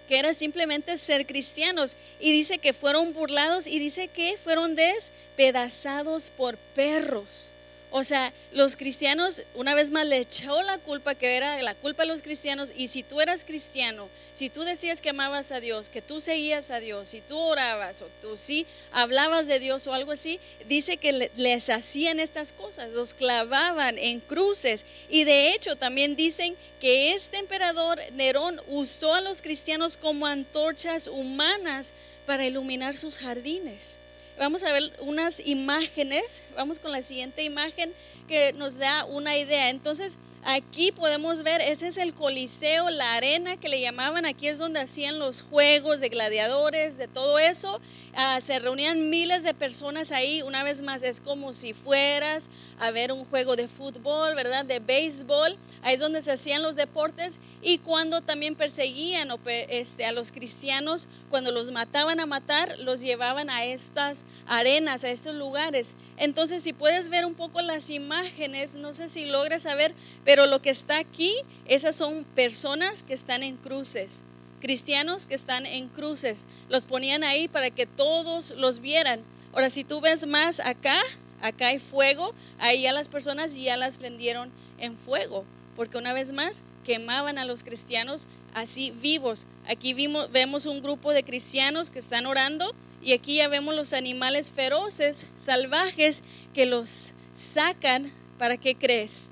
que 0.08 0.20
era 0.20 0.34
simplemente 0.34 0.98
ser 0.98 1.26
cristianos. 1.26 1.96
Y 2.20 2.32
dice 2.32 2.58
que 2.58 2.74
fueron 2.74 3.14
burlados 3.14 3.68
y 3.68 3.80
dice 3.80 4.08
que 4.08 4.38
fueron 4.38 4.76
despedazados 4.76 6.30
por 6.30 6.58
perros. 6.76 7.54
O 7.96 8.04
sea, 8.04 8.34
los 8.52 8.76
cristianos, 8.76 9.44
una 9.54 9.76
vez 9.76 9.92
más, 9.92 10.08
le 10.08 10.18
echó 10.18 10.64
la 10.64 10.80
culpa, 10.80 11.14
que 11.14 11.38
era 11.38 11.62
la 11.62 11.76
culpa 11.76 12.02
de 12.02 12.08
los 12.08 12.24
cristianos. 12.24 12.74
Y 12.76 12.88
si 12.88 13.04
tú 13.04 13.22
eras 13.22 13.46
cristiano, 13.46 14.10
si 14.34 14.50
tú 14.50 14.64
decías 14.64 15.00
que 15.00 15.12
amabas 15.12 15.52
a 15.52 15.60
Dios, 15.60 15.90
que 15.90 16.02
tú 16.02 16.20
seguías 16.20 16.72
a 16.72 16.80
Dios, 16.80 17.10
si 17.10 17.22
tú 17.22 17.38
orabas 17.38 18.02
o 18.02 18.08
tú 18.20 18.36
sí 18.36 18.66
hablabas 18.92 19.46
de 19.46 19.60
Dios 19.60 19.86
o 19.86 19.94
algo 19.94 20.12
así, 20.12 20.40
dice 20.68 20.98
que 20.98 21.30
les 21.36 21.70
hacían 21.70 22.20
estas 22.20 22.52
cosas, 22.52 22.92
los 22.94 23.14
clavaban 23.14 24.00
en 24.00 24.22
cruces. 24.22 24.88
Y 25.08 25.24
de 25.24 25.54
hecho 25.54 25.76
también 25.76 26.16
dicen 26.16 26.56
que 26.82 27.14
este 27.14 27.38
emperador 27.38 28.00
Nerón 28.14 28.60
usó 28.70 29.14
a 29.14 29.22
los 29.22 29.44
cristianos 29.44 29.98
como 29.98 30.26
antorchas 30.26 31.08
humanas 31.08 31.94
para 32.26 32.48
iluminar 32.48 32.96
sus 32.96 33.20
jardines. 33.20 34.00
Vamos 34.40 34.64
a 34.64 34.72
ver 34.72 34.92
unas 35.00 35.40
imágenes. 35.46 36.42
Vamos 36.56 36.80
con 36.80 36.92
la 36.92 37.02
siguiente 37.02 37.44
imagen 37.44 37.94
que 38.28 38.52
nos 38.54 38.78
da 38.78 39.06
una 39.06 39.38
idea. 39.38 39.70
Entonces, 39.70 40.18
aquí 40.44 40.92
podemos 40.92 41.44
ver, 41.44 41.62
ese 41.62 41.88
es 41.88 41.98
el 41.98 42.16
coliseo, 42.16 42.90
la 42.90 43.14
arena 43.14 43.58
que 43.58 43.70
le 43.70 43.80
llamaban. 43.80 44.26
Aquí 44.26 44.48
es 44.48 44.58
donde 44.58 44.80
hacían 44.80 45.20
los 45.20 45.44
juegos 45.44 46.00
de 46.00 46.10
gladiadores, 46.10 46.98
de 46.98 47.08
todo 47.08 47.38
eso. 47.38 47.80
Ah, 48.16 48.40
se 48.42 48.60
reunían 48.60 49.10
miles 49.10 49.44
de 49.44 49.54
personas 49.54 50.12
ahí. 50.12 50.42
Una 50.42 50.64
vez 50.64 50.82
más, 50.82 51.04
es 51.04 51.22
como 51.22 51.54
si 51.54 51.74
fueras 51.74 52.50
a 52.80 52.92
ver 52.92 53.12
un 53.12 53.26
juego 53.26 53.56
de 53.56 53.68
fútbol, 53.68 54.36
¿verdad? 54.36 54.66
De 54.66 54.80
béisbol. 54.80 55.58
Ahí 55.84 55.94
es 55.94 56.00
donde 56.00 56.22
se 56.22 56.32
hacían 56.32 56.64
los 56.64 56.76
deportes. 56.76 57.40
Y 57.62 57.78
cuando 57.78 58.22
también 58.22 58.56
perseguían 58.56 59.30
este, 59.70 60.06
a 60.06 60.12
los 60.12 60.32
cristianos, 60.32 61.08
cuando 61.30 61.52
los 61.52 61.72
mataban 61.72 62.20
a 62.20 62.26
matar, 62.26 62.80
los 62.80 63.02
llevaban 63.02 63.50
a 63.50 63.66
estas 63.66 64.23
arenas, 64.46 65.04
a 65.04 65.10
estos 65.10 65.36
lugares. 65.36 65.96
Entonces, 66.18 66.64
si 66.64 66.74
puedes 66.74 67.10
ver 67.10 67.26
un 67.26 67.34
poco 67.34 67.62
las 67.62 67.90
imágenes, 67.90 68.76
no 68.76 68.94
sé 68.94 69.08
si 69.08 69.26
logres 69.26 69.64
saber, 69.64 69.94
pero 70.24 70.46
lo 70.46 70.62
que 70.62 70.70
está 70.70 70.98
aquí, 70.98 71.34
esas 71.66 71.96
son 71.96 72.26
personas 72.36 73.04
que 73.04 73.14
están 73.14 73.44
en 73.44 73.58
cruces 73.58 74.26
cristianos 74.64 75.26
que 75.26 75.36
están 75.36 75.66
en 75.66 75.90
cruces. 75.90 76.48
Los 76.70 76.86
ponían 76.86 77.26
ahí 77.26 77.50
para 77.50 77.70
que 77.70 77.86
todos 77.86 78.52
los 78.52 78.80
vieran. 78.80 79.20
Ahora, 79.52 79.70
si 79.70 79.84
tú 79.84 80.00
ves 80.00 80.26
más 80.26 80.62
acá, 80.62 81.02
acá 81.42 81.68
hay 81.68 81.80
fuego, 81.80 82.34
ahí 82.60 82.84
ya 82.84 82.94
las 82.94 83.10
personas 83.10 83.54
ya 83.56 83.76
las 83.76 83.98
prendieron 83.98 84.52
en 84.80 84.96
fuego, 84.96 85.44
porque 85.76 85.98
una 85.98 86.14
vez 86.14 86.32
más 86.32 86.64
quemaban 86.84 87.38
a 87.38 87.46
los 87.46 87.64
cristianos 87.64 88.28
así 88.54 88.92
vivos. 88.92 89.48
Aquí 89.68 89.94
vimos, 89.94 90.32
vemos 90.32 90.66
un 90.66 90.82
grupo 90.82 91.12
de 91.14 91.24
cristianos 91.24 91.90
que 91.90 92.00
están 92.00 92.26
orando 92.26 92.74
y 93.02 93.14
aquí 93.14 93.36
ya 93.36 93.48
vemos 93.48 93.76
los 93.76 93.94
animales 93.94 94.52
feroces, 94.52 95.28
salvajes, 95.38 96.24
que 96.54 96.66
los 96.66 97.14
sacan, 97.36 98.14
¿para 98.38 98.58
qué 98.58 98.76
crees? 98.76 99.30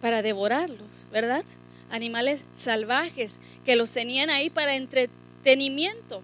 Para 0.00 0.22
devorarlos, 0.22 1.06
¿verdad? 1.12 1.44
Animales 1.90 2.44
salvajes 2.52 3.40
que 3.64 3.76
los 3.76 3.92
tenían 3.92 4.30
ahí 4.30 4.50
para 4.50 4.74
entretenimiento. 4.74 6.22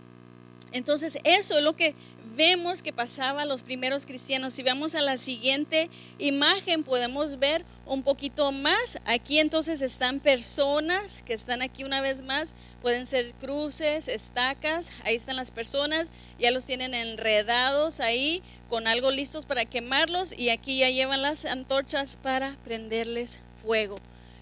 Entonces 0.72 1.18
eso 1.22 1.56
es 1.56 1.64
lo 1.64 1.74
que 1.74 1.94
vemos 2.34 2.82
que 2.82 2.92
pasaba 2.92 3.42
a 3.42 3.44
los 3.44 3.62
primeros 3.62 4.06
cristianos. 4.06 4.52
Si 4.52 4.62
vamos 4.62 4.94
a 4.94 5.02
la 5.02 5.16
siguiente 5.16 5.90
imagen, 6.18 6.82
podemos 6.82 7.38
ver 7.38 7.64
un 7.86 8.02
poquito 8.02 8.52
más. 8.52 8.98
Aquí 9.04 9.38
entonces 9.38 9.82
están 9.82 10.20
personas 10.20 11.22
que 11.22 11.32
están 11.32 11.62
aquí 11.62 11.84
una 11.84 12.00
vez 12.00 12.22
más. 12.22 12.54
Pueden 12.82 13.06
ser 13.06 13.32
cruces, 13.34 14.08
estacas. 14.08 14.90
Ahí 15.04 15.14
están 15.14 15.36
las 15.36 15.50
personas. 15.50 16.10
Ya 16.38 16.50
los 16.50 16.64
tienen 16.64 16.94
enredados 16.94 18.00
ahí 18.00 18.42
con 18.68 18.86
algo 18.86 19.10
listos 19.10 19.46
para 19.46 19.64
quemarlos. 19.64 20.32
Y 20.36 20.50
aquí 20.50 20.78
ya 20.78 20.90
llevan 20.90 21.22
las 21.22 21.44
antorchas 21.44 22.16
para 22.16 22.56
prenderles 22.64 23.40
fuego. 23.62 23.96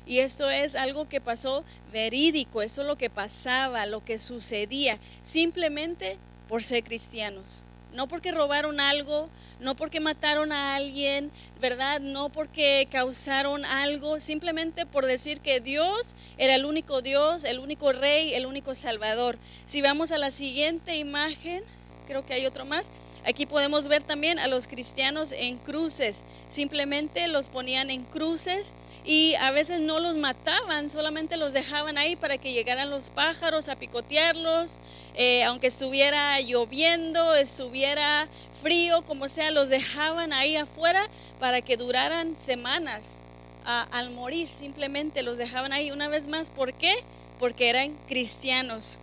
Y 0.06 0.18
esto 0.18 0.50
es 0.50 0.74
algo 0.74 1.08
que 1.08 1.20
pasó 1.20 1.64
verídico. 1.92 2.62
Esto 2.62 2.82
es 2.82 2.88
lo 2.88 2.96
que 2.96 3.10
pasaba, 3.10 3.86
lo 3.86 4.04
que 4.04 4.18
sucedía. 4.18 4.98
Simplemente 5.22 6.18
por 6.48 6.62
ser 6.62 6.82
cristianos 6.82 7.64
no 7.92 8.08
porque 8.08 8.32
robaron 8.32 8.80
algo, 8.80 9.28
no 9.60 9.76
porque 9.76 10.00
mataron 10.00 10.52
a 10.52 10.74
alguien, 10.74 11.30
¿verdad? 11.60 12.00
No 12.00 12.28
porque 12.28 12.88
causaron 12.90 13.64
algo, 13.64 14.20
simplemente 14.20 14.86
por 14.86 15.06
decir 15.06 15.40
que 15.40 15.60
Dios 15.60 16.16
era 16.38 16.54
el 16.54 16.64
único 16.64 17.02
Dios, 17.02 17.44
el 17.44 17.58
único 17.58 17.92
Rey, 17.92 18.34
el 18.34 18.46
único 18.46 18.74
Salvador. 18.74 19.38
Si 19.66 19.82
vamos 19.82 20.10
a 20.12 20.18
la 20.18 20.30
siguiente 20.30 20.96
imagen, 20.96 21.62
creo 22.06 22.26
que 22.26 22.34
hay 22.34 22.46
otro 22.46 22.64
más. 22.64 22.90
Aquí 23.24 23.46
podemos 23.46 23.86
ver 23.86 24.02
también 24.02 24.40
a 24.40 24.48
los 24.48 24.66
cristianos 24.66 25.32
en 25.32 25.56
cruces. 25.58 26.24
Simplemente 26.48 27.28
los 27.28 27.48
ponían 27.48 27.90
en 27.90 28.02
cruces 28.02 28.74
y 29.04 29.34
a 29.36 29.52
veces 29.52 29.80
no 29.80 30.00
los 30.00 30.16
mataban, 30.16 30.90
solamente 30.90 31.36
los 31.36 31.52
dejaban 31.52 31.98
ahí 31.98 32.16
para 32.16 32.38
que 32.38 32.52
llegaran 32.52 32.90
los 32.90 33.10
pájaros 33.10 33.68
a 33.68 33.76
picotearlos, 33.76 34.78
eh, 35.14 35.44
aunque 35.44 35.68
estuviera 35.68 36.40
lloviendo, 36.40 37.34
estuviera 37.34 38.28
frío, 38.60 39.02
como 39.02 39.28
sea, 39.28 39.50
los 39.50 39.68
dejaban 39.68 40.32
ahí 40.32 40.56
afuera 40.56 41.08
para 41.38 41.60
que 41.60 41.76
duraran 41.76 42.36
semanas. 42.36 43.22
al 43.64 44.10
morir 44.10 44.48
simplemente 44.48 45.22
los 45.22 45.38
dejaban 45.38 45.72
ahí 45.72 45.92
una 45.92 46.08
vez 46.08 46.26
más. 46.26 46.50
¿Por 46.50 46.72
qué? 46.74 47.04
Porque 47.38 47.68
eran 47.68 47.96
cristianos. 48.08 48.98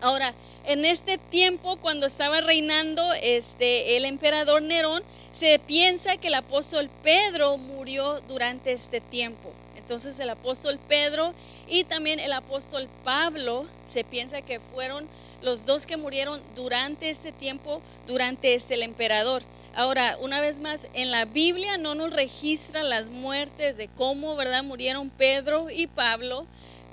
Ahora, 0.00 0.34
en 0.64 0.84
este 0.84 1.18
tiempo, 1.18 1.76
cuando 1.76 2.06
estaba 2.06 2.40
reinando 2.40 3.12
este, 3.14 3.96
el 3.96 4.04
emperador 4.04 4.62
Nerón, 4.62 5.02
se 5.32 5.58
piensa 5.58 6.16
que 6.16 6.28
el 6.28 6.34
apóstol 6.34 6.90
Pedro 7.02 7.56
murió 7.56 8.20
durante 8.28 8.72
este 8.72 9.00
tiempo. 9.00 9.52
Entonces 9.76 10.18
el 10.18 10.30
apóstol 10.30 10.80
Pedro 10.88 11.32
y 11.68 11.84
también 11.84 12.18
el 12.18 12.32
apóstol 12.32 12.88
Pablo 13.04 13.66
se 13.86 14.02
piensa 14.02 14.42
que 14.42 14.58
fueron 14.58 15.06
los 15.42 15.64
dos 15.64 15.86
que 15.86 15.96
murieron 15.96 16.42
durante 16.56 17.08
este 17.08 17.30
tiempo, 17.30 17.80
durante 18.06 18.54
este 18.54 18.74
el 18.74 18.82
emperador. 18.82 19.44
Ahora, 19.76 20.16
una 20.20 20.40
vez 20.40 20.58
más, 20.58 20.88
en 20.94 21.10
la 21.10 21.24
Biblia 21.26 21.78
no 21.78 21.94
nos 21.94 22.12
registra 22.12 22.82
las 22.82 23.08
muertes 23.08 23.76
de 23.76 23.88
cómo, 23.88 24.34
¿verdad?, 24.34 24.64
murieron 24.64 25.10
Pedro 25.10 25.70
y 25.70 25.86
Pablo, 25.86 26.46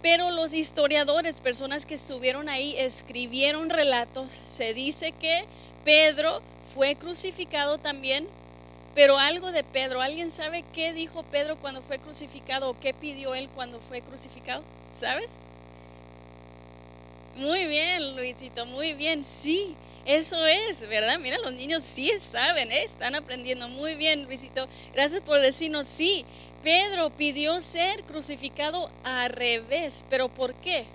pero 0.03 0.31
los 0.31 0.53
historiadores, 0.53 1.39
personas 1.39 1.85
que 1.85 1.93
estuvieron 1.93 2.49
ahí, 2.49 2.75
escribieron 2.77 3.69
relatos. 3.69 4.41
Se 4.45 4.73
dice 4.73 5.13
que 5.13 5.45
Pedro 5.85 6.41
fue 6.75 6.97
crucificado 6.97 7.77
también, 7.77 8.27
pero 8.95 9.17
algo 9.17 9.53
de 9.53 9.63
Pedro, 9.63 10.01
¿alguien 10.01 10.29
sabe 10.29 10.65
qué 10.73 10.91
dijo 10.91 11.23
Pedro 11.23 11.57
cuando 11.57 11.81
fue 11.81 11.99
crucificado 11.99 12.69
o 12.69 12.79
qué 12.81 12.93
pidió 12.93 13.33
él 13.33 13.47
cuando 13.55 13.79
fue 13.79 14.01
crucificado? 14.01 14.61
¿Sabes? 14.91 15.31
Muy 17.37 17.65
bien, 17.65 18.13
Luisito, 18.17 18.65
muy 18.65 18.93
bien, 18.93 19.23
sí. 19.23 19.73
Eso 20.05 20.45
es, 20.45 20.85
¿verdad? 20.89 21.17
Mira, 21.17 21.37
los 21.37 21.53
niños 21.53 21.81
sí 21.81 22.11
saben, 22.19 22.73
¿eh? 22.73 22.83
están 22.83 23.15
aprendiendo 23.15 23.69
muy 23.69 23.95
bien, 23.95 24.25
Luisito. 24.25 24.67
Gracias 24.93 25.21
por 25.21 25.39
decirnos 25.39 25.85
sí. 25.85 26.25
Pedro 26.63 27.09
pidió 27.09 27.59
ser 27.59 28.03
crucificado 28.03 28.89
al 29.03 29.29
revés, 29.29 30.05
pero 30.09 30.29
¿por 30.29 30.55
qué? 30.55 30.85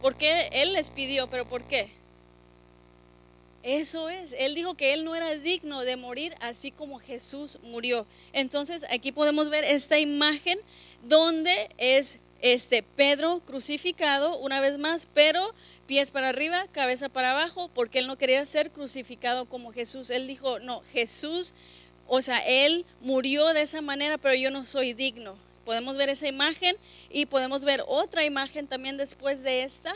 Porque 0.00 0.48
él 0.52 0.72
les 0.72 0.88
pidió, 0.88 1.28
pero 1.28 1.46
¿por 1.46 1.62
qué? 1.64 1.90
Eso 3.62 4.08
es, 4.08 4.34
él 4.38 4.54
dijo 4.54 4.74
que 4.74 4.94
él 4.94 5.04
no 5.04 5.14
era 5.14 5.34
digno 5.34 5.82
de 5.82 5.96
morir 5.96 6.34
así 6.40 6.70
como 6.70 6.98
Jesús 6.98 7.58
murió. 7.62 8.06
Entonces 8.32 8.86
aquí 8.90 9.12
podemos 9.12 9.50
ver 9.50 9.64
esta 9.64 9.98
imagen 9.98 10.58
donde 11.02 11.68
es 11.76 12.18
este 12.40 12.82
Pedro 12.82 13.40
crucificado 13.40 14.38
una 14.38 14.60
vez 14.60 14.78
más, 14.78 15.06
pero 15.12 15.54
pies 15.86 16.10
para 16.10 16.28
arriba, 16.28 16.66
cabeza 16.72 17.08
para 17.08 17.32
abajo, 17.32 17.68
porque 17.74 17.98
él 17.98 18.06
no 18.06 18.16
quería 18.16 18.46
ser 18.46 18.70
crucificado 18.70 19.46
como 19.46 19.72
Jesús. 19.72 20.10
Él 20.10 20.26
dijo, 20.28 20.60
no, 20.60 20.80
Jesús 20.92 21.54
o 22.08 22.22
sea, 22.22 22.38
Él 22.38 22.84
murió 23.00 23.46
de 23.52 23.62
esa 23.62 23.80
manera, 23.80 24.18
pero 24.18 24.34
yo 24.34 24.50
no 24.50 24.64
soy 24.64 24.94
digno. 24.94 25.36
Podemos 25.64 25.98
ver 25.98 26.08
esa 26.08 26.26
imagen 26.26 26.74
y 27.10 27.26
podemos 27.26 27.64
ver 27.64 27.84
otra 27.86 28.24
imagen 28.24 28.66
también 28.66 28.96
después 28.96 29.42
de 29.42 29.62
esta. 29.62 29.94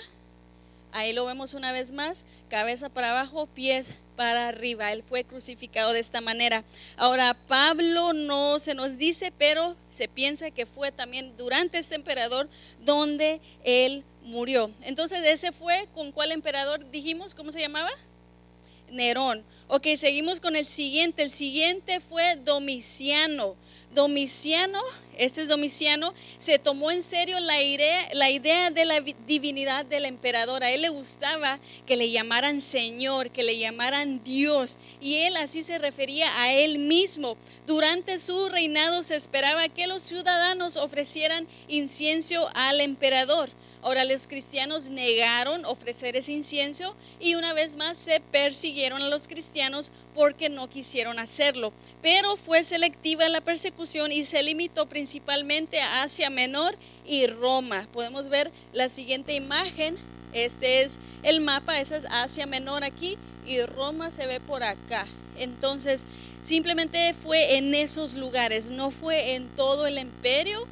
Ahí 0.92 1.14
lo 1.14 1.24
vemos 1.24 1.54
una 1.54 1.72
vez 1.72 1.90
más, 1.90 2.26
cabeza 2.50 2.90
para 2.90 3.10
abajo, 3.10 3.46
pies 3.46 3.94
para 4.14 4.48
arriba. 4.48 4.92
Él 4.92 5.02
fue 5.02 5.24
crucificado 5.24 5.94
de 5.94 6.00
esta 6.00 6.20
manera. 6.20 6.64
Ahora, 6.98 7.34
Pablo 7.48 8.12
no 8.12 8.58
se 8.58 8.74
nos 8.74 8.98
dice, 8.98 9.32
pero 9.38 9.74
se 9.90 10.06
piensa 10.06 10.50
que 10.50 10.66
fue 10.66 10.92
también 10.92 11.34
durante 11.38 11.78
este 11.78 11.94
emperador 11.94 12.50
donde 12.84 13.40
él 13.64 14.04
murió. 14.22 14.70
Entonces, 14.82 15.24
ese 15.24 15.50
fue 15.50 15.88
con 15.94 16.12
cuál 16.12 16.30
emperador 16.30 16.90
dijimos, 16.90 17.34
¿cómo 17.34 17.52
se 17.52 17.60
llamaba? 17.60 17.90
Nerón. 18.90 19.42
Ok, 19.74 19.86
seguimos 19.96 20.38
con 20.38 20.54
el 20.54 20.66
siguiente. 20.66 21.22
El 21.22 21.30
siguiente 21.30 22.00
fue 22.00 22.36
Domiciano. 22.36 23.56
Domiciano, 23.94 24.78
este 25.16 25.40
es 25.40 25.48
Domiciano, 25.48 26.12
se 26.38 26.58
tomó 26.58 26.90
en 26.90 27.02
serio 27.02 27.40
la 27.40 27.62
idea, 27.62 28.06
la 28.12 28.28
idea 28.28 28.70
de 28.70 28.84
la 28.84 29.00
divinidad 29.26 29.86
del 29.86 30.04
emperador. 30.04 30.62
A 30.62 30.70
él 30.70 30.82
le 30.82 30.90
gustaba 30.90 31.58
que 31.86 31.96
le 31.96 32.10
llamaran 32.10 32.60
Señor, 32.60 33.30
que 33.30 33.42
le 33.42 33.56
llamaran 33.56 34.22
Dios. 34.22 34.78
Y 35.00 35.20
él 35.20 35.38
así 35.38 35.62
se 35.62 35.78
refería 35.78 36.28
a 36.42 36.52
él 36.52 36.78
mismo. 36.78 37.38
Durante 37.66 38.18
su 38.18 38.50
reinado 38.50 39.02
se 39.02 39.16
esperaba 39.16 39.70
que 39.70 39.86
los 39.86 40.02
ciudadanos 40.02 40.76
ofrecieran 40.76 41.48
incienso 41.66 42.50
al 42.52 42.82
emperador. 42.82 43.48
Ahora 43.82 44.04
los 44.04 44.28
cristianos 44.28 44.90
negaron 44.90 45.64
ofrecer 45.64 46.14
ese 46.14 46.30
incienso 46.30 46.94
y 47.18 47.34
una 47.34 47.52
vez 47.52 47.74
más 47.74 47.98
se 47.98 48.20
persiguieron 48.20 49.02
a 49.02 49.08
los 49.08 49.26
cristianos 49.26 49.90
porque 50.14 50.48
no 50.48 50.68
quisieron 50.68 51.18
hacerlo. 51.18 51.72
Pero 52.00 52.36
fue 52.36 52.62
selectiva 52.62 53.28
la 53.28 53.40
persecución 53.40 54.12
y 54.12 54.22
se 54.22 54.44
limitó 54.44 54.88
principalmente 54.88 55.80
a 55.80 56.04
Asia 56.04 56.30
Menor 56.30 56.76
y 57.04 57.26
Roma. 57.26 57.88
Podemos 57.92 58.28
ver 58.28 58.52
la 58.72 58.88
siguiente 58.88 59.34
imagen. 59.34 59.96
Este 60.32 60.82
es 60.82 61.00
el 61.24 61.40
mapa, 61.40 61.80
esa 61.80 61.96
es 61.96 62.06
Asia 62.08 62.46
Menor 62.46 62.84
aquí 62.84 63.18
y 63.44 63.60
Roma 63.62 64.12
se 64.12 64.26
ve 64.28 64.38
por 64.38 64.62
acá. 64.62 65.08
Entonces, 65.36 66.06
simplemente 66.42 67.14
fue 67.14 67.56
en 67.56 67.74
esos 67.74 68.14
lugares, 68.14 68.70
no 68.70 68.92
fue 68.92 69.34
en 69.34 69.48
todo 69.56 69.86
el 69.86 69.98
imperio 69.98 70.68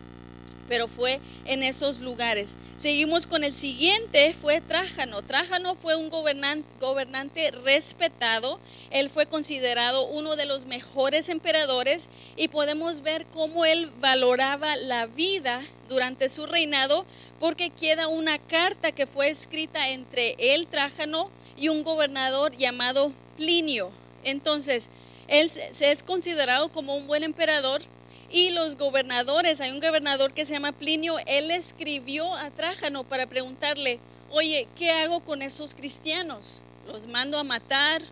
pero 0.71 0.87
fue 0.87 1.21
en 1.47 1.65
esos 1.65 2.01
lugares. 2.01 2.57
Seguimos 2.77 3.27
con 3.27 3.43
el 3.43 3.53
siguiente, 3.53 4.33
fue 4.33 4.61
Trájano. 4.61 5.21
Trájano 5.21 5.75
fue 5.75 5.97
un 5.97 6.09
gobernante, 6.09 7.51
respetado, 7.51 8.61
él 8.91 9.11
fue 9.11 9.27
considerado 9.27 10.07
uno 10.07 10.37
de 10.37 10.47
los 10.47 10.67
mejores 10.67 11.29
emperadores 11.29 12.09
y 12.37 12.47
podemos 12.49 13.03
ver 13.03 13.27
cómo 13.35 13.65
él 13.65 13.91
valoraba 13.99 14.77
la 14.77 15.07
vida 15.07 15.61
durante 15.89 16.29
su 16.29 16.47
reinado 16.47 17.05
porque 17.41 17.71
queda 17.71 18.07
una 18.07 18.39
carta 18.39 18.93
que 18.93 19.09
fue 19.09 19.29
escrita 19.29 19.89
entre 19.89 20.37
él, 20.39 20.69
Trájano, 20.69 21.31
y 21.57 21.69
un 21.69 21.83
gobernador 21.83 22.57
llamado 22.57 23.13
Plinio. 23.37 23.91
Entonces, 24.23 24.91
él 25.27 25.51
se 25.51 25.91
es 25.91 26.05
considerado 26.05 26.71
como 26.71 26.95
un 26.95 27.09
buen 27.09 27.25
emperador 27.25 27.83
y 28.31 28.51
los 28.51 28.77
gobernadores, 28.77 29.61
hay 29.61 29.73
un 29.73 29.81
gobernador 29.81 30.33
que 30.33 30.45
se 30.45 30.53
llama 30.53 30.73
Plinio, 30.73 31.17
él 31.27 31.51
escribió 31.51 32.33
a 32.35 32.51
Trájano 32.51 33.03
para 33.03 33.27
preguntarle, 33.27 33.99
oye, 34.31 34.69
¿qué 34.79 34.91
hago 34.91 35.21
con 35.21 35.43
esos 35.43 35.75
cristianos? 35.75 36.63
¿Los 36.87 37.07
mando 37.07 37.39
a 37.39 37.45
matar? 37.45 38.03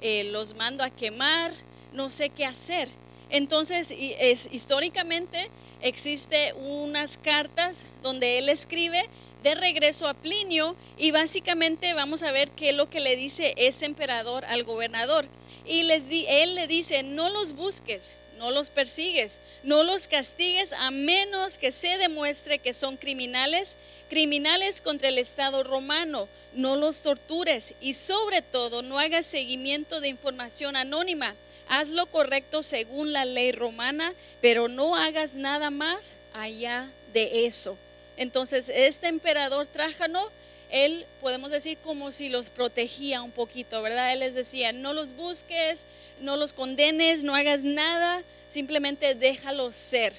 Eh, 0.00 0.24
¿Los 0.24 0.54
mando 0.54 0.82
a 0.82 0.90
quemar? 0.90 1.52
No 1.92 2.08
sé 2.08 2.30
qué 2.30 2.46
hacer. 2.46 2.88
Entonces, 3.28 3.94
es, 3.98 4.48
históricamente 4.50 5.50
existe 5.82 6.54
unas 6.54 7.18
cartas 7.18 7.86
donde 8.02 8.38
él 8.38 8.48
escribe 8.48 9.08
de 9.42 9.54
regreso 9.54 10.08
a 10.08 10.14
Plinio 10.14 10.74
y 10.96 11.10
básicamente 11.10 11.92
vamos 11.92 12.22
a 12.22 12.32
ver 12.32 12.50
qué 12.52 12.70
es 12.70 12.74
lo 12.76 12.88
que 12.88 13.00
le 13.00 13.14
dice 13.14 13.52
ese 13.56 13.84
emperador 13.84 14.44
al 14.46 14.64
gobernador. 14.64 15.26
Y 15.66 15.80
él 15.90 16.54
le 16.54 16.66
dice, 16.66 17.02
no 17.02 17.28
los 17.28 17.54
busques, 17.54 18.16
no 18.38 18.50
los 18.50 18.70
persigues, 18.70 19.40
no 19.62 19.82
los 19.82 20.08
castigues 20.08 20.72
a 20.72 20.90
menos 20.90 21.58
que 21.58 21.72
se 21.72 21.98
demuestre 21.98 22.58
que 22.58 22.72
son 22.72 22.96
criminales, 22.96 23.76
criminales 24.08 24.80
contra 24.80 25.08
el 25.08 25.18
Estado 25.18 25.62
romano, 25.64 26.28
no 26.54 26.76
los 26.76 27.02
tortures 27.02 27.74
y 27.80 27.94
sobre 27.94 28.42
todo 28.42 28.82
no 28.82 28.98
hagas 28.98 29.26
seguimiento 29.26 30.00
de 30.00 30.08
información 30.08 30.76
anónima. 30.76 31.34
Haz 31.68 31.90
lo 31.90 32.06
correcto 32.06 32.62
según 32.62 33.12
la 33.12 33.24
ley 33.24 33.52
romana, 33.52 34.14
pero 34.40 34.68
no 34.68 34.94
hagas 34.96 35.34
nada 35.34 35.70
más 35.70 36.14
allá 36.32 36.90
de 37.12 37.46
eso. 37.46 37.76
Entonces, 38.16 38.70
este 38.72 39.08
emperador 39.08 39.66
Trájano, 39.66 40.30
él 40.70 41.06
podemos 41.20 41.50
decir 41.50 41.78
como 41.84 42.12
si 42.12 42.28
los 42.28 42.50
protegía 42.50 43.22
un 43.22 43.30
poquito, 43.30 43.82
¿verdad? 43.82 44.12
Él 44.12 44.20
les 44.20 44.34
decía, 44.34 44.72
no 44.72 44.92
los 44.92 45.14
busques, 45.14 45.86
no 46.20 46.36
los 46.36 46.52
condenes, 46.52 47.24
no 47.24 47.34
hagas 47.34 47.62
nada, 47.62 48.22
simplemente 48.48 49.14
déjalos 49.14 49.74
ser. 49.76 50.12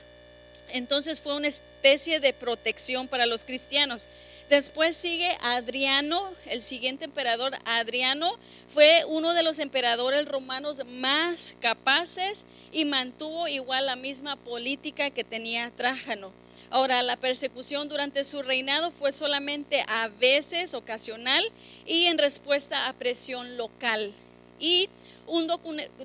Entonces 0.69 1.21
fue 1.21 1.35
una 1.35 1.47
especie 1.47 2.19
de 2.19 2.33
protección 2.33 3.07
para 3.07 3.25
los 3.25 3.45
cristianos. 3.45 4.07
Después 4.49 4.95
sigue 4.95 5.37
Adriano, 5.41 6.29
el 6.45 6.61
siguiente 6.61 7.05
emperador 7.05 7.53
Adriano, 7.65 8.37
fue 8.73 9.03
uno 9.07 9.33
de 9.33 9.43
los 9.43 9.59
emperadores 9.59 10.25
romanos 10.27 10.81
más 10.85 11.55
capaces 11.59 12.45
y 12.71 12.85
mantuvo 12.85 13.47
igual 13.49 13.85
la 13.85 13.97
misma 13.97 14.37
política 14.37 15.09
que 15.09 15.25
tenía 15.25 15.71
Trájano. 15.71 16.31
Ahora, 16.69 17.01
la 17.01 17.15
persecución 17.15 17.87
durante 17.87 18.23
su 18.23 18.41
reinado 18.41 18.91
fue 18.91 19.13
solamente 19.13 19.85
a 19.87 20.09
veces 20.09 20.73
ocasional 20.73 21.43
y 21.85 22.05
en 22.05 22.17
respuesta 22.17 22.87
a 22.87 22.93
presión 22.93 23.55
local. 23.55 24.13
Y 24.59 24.89
un 25.27 25.47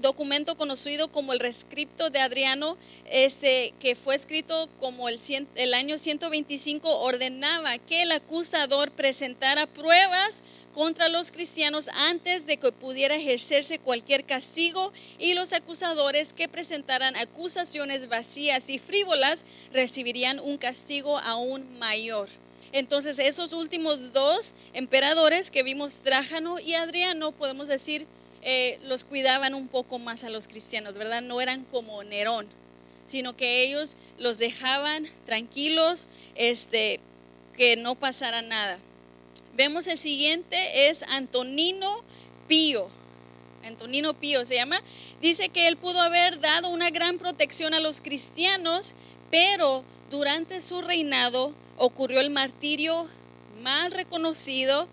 documento 0.01 0.57
conocido 0.57 1.11
como 1.11 1.33
el 1.33 1.41
rescripto 1.41 2.11
de 2.11 2.21
Adriano, 2.21 2.77
que 3.09 3.97
fue 3.97 4.15
escrito 4.15 4.69
como 4.81 5.09
el, 5.09 5.75
año 5.75 5.97
125, 5.97 7.01
ordenaba 7.01 7.79
que 7.79 8.03
el 8.03 8.13
acusador 8.13 8.91
presentara 8.91 9.67
pruebas 9.67 10.43
contra 10.75 11.09
los 11.09 11.31
cristianos 11.31 11.89
antes 11.89 12.47
de 12.47 12.57
que 12.57 12.73
pudiera 12.73 13.15
ejercerse 13.15 13.79
cualquier 13.79 14.25
castigo 14.25 14.93
y 15.19 15.35
los 15.35 15.53
acusadores 15.53 16.33
que 16.33 16.49
presentaran 16.49 17.15
acusaciones 17.17 18.09
vacías 18.09 18.71
y 18.71 18.79
frívolas 18.79 19.45
recibirían 19.73 20.41
un 20.41 20.59
castigo 20.59 21.19
aún 21.19 21.79
mayor. 21.79 22.29
Entonces 22.73 23.19
esos 23.19 23.53
últimos 23.53 24.15
dos 24.15 24.55
emperadores 24.73 25.51
que 25.51 25.63
vimos, 25.63 26.01
Trájano 26.01 26.59
y 26.59 26.75
Adriano, 26.75 27.33
podemos 27.33 27.69
decir, 27.69 28.07
eh, 28.43 28.79
los 28.85 29.05
cuidaban 29.05 29.55
un 29.55 29.69
poco 29.69 29.99
más 29.99 30.25
a 30.25 30.31
los 30.31 30.49
cristianos, 30.49 30.95
¿verdad? 30.95 31.23
No 31.23 31.41
eran 31.41 31.65
como 31.65 32.03
Nerón, 32.03 32.49
sino 33.07 33.37
que 33.37 33.63
ellos 33.63 33.97
los 34.19 34.39
dejaban 34.39 35.07
tranquilos, 35.27 36.09
este, 36.35 37.01
que 37.57 37.77
no 37.77 37.95
pasara 37.95 38.43
nada. 38.43 38.79
Vemos 39.55 39.87
el 39.87 39.99
siguiente, 39.99 40.89
es 40.89 41.03
Antonino 41.05 42.03
Pío. 42.49 42.89
Antonino 43.65 44.15
Pío 44.15 44.45
se 44.45 44.57
llama. 44.57 44.83
Dice 45.21 45.49
que 45.51 45.69
él 45.69 45.77
pudo 45.77 46.01
haber 46.01 46.41
dado 46.41 46.69
una 46.69 46.91
gran 46.91 47.19
protección 47.19 47.75
a 47.75 47.81
los 47.81 48.01
cristianos, 48.01 48.95
pero 49.31 49.85
durante 50.11 50.61
su 50.61 50.83
reinado 50.83 51.53
ocurrió 51.77 52.21
el 52.21 52.31
martirio 52.31 53.09
más 53.63 53.93
reconocido 53.93 54.89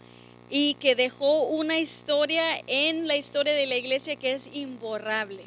y 0.50 0.74
que 0.76 0.96
dejó 0.96 1.44
una 1.44 1.78
historia 1.78 2.44
en 2.68 3.08
la 3.08 3.16
historia 3.16 3.54
de 3.54 3.68
la 3.68 3.76
iglesia 3.76 4.16
que 4.16 4.34
es 4.34 4.50
imborrable. 4.52 5.44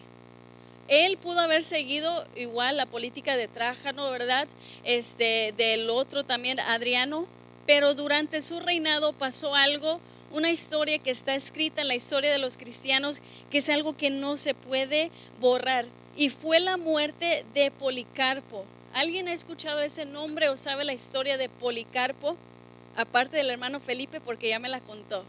Él 0.89 1.17
pudo 1.17 1.41
haber 1.41 1.63
seguido 1.63 2.27
igual 2.37 2.77
la 2.77 2.87
política 2.87 3.37
de 3.37 3.49
Trájano, 3.49 4.11
¿verdad? 4.11 4.47
Este, 4.85 5.55
del 5.57 5.89
otro 5.91 6.25
también, 6.25 6.61
Adriano, 6.61 7.27
pero 7.67 7.95
durante 7.95 8.43
su 8.43 8.61
reinado 8.61 9.13
pasó 9.13 9.55
algo, 9.55 10.01
una 10.33 10.51
historia 10.51 10.99
que 10.99 11.11
está 11.11 11.35
escrita 11.35 11.83
en 11.83 11.89
la 11.89 11.95
historia 11.95 12.31
de 12.31 12.39
los 12.39 12.57
cristianos, 12.57 13.23
que 13.51 13.59
es 13.59 13.69
algo 13.69 13.97
que 13.97 14.11
no 14.11 14.37
se 14.37 14.55
puede 14.55 15.11
borrar, 15.41 15.87
y 16.17 16.29
fue 16.29 16.61
la 16.61 16.77
muerte 16.77 17.45
de 17.55 17.71
Policarpo. 17.71 18.65
¿Alguien 18.93 19.29
ha 19.29 19.33
escuchado 19.33 19.81
ese 19.81 20.05
nombre 20.05 20.51
o 20.51 20.57
sabe 20.57 20.85
la 20.85 20.93
historia 20.93 21.39
de 21.39 21.49
Policarpo? 21.49 22.37
Aparte 22.97 23.37
del 23.37 23.51
hermano 23.51 23.81
Felipe, 23.81 24.21
porque 24.21 24.49
ya 24.49 24.59
me 24.59 24.69
la 24.69 24.81
contó. 24.81 25.25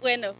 Bueno, 0.00 0.34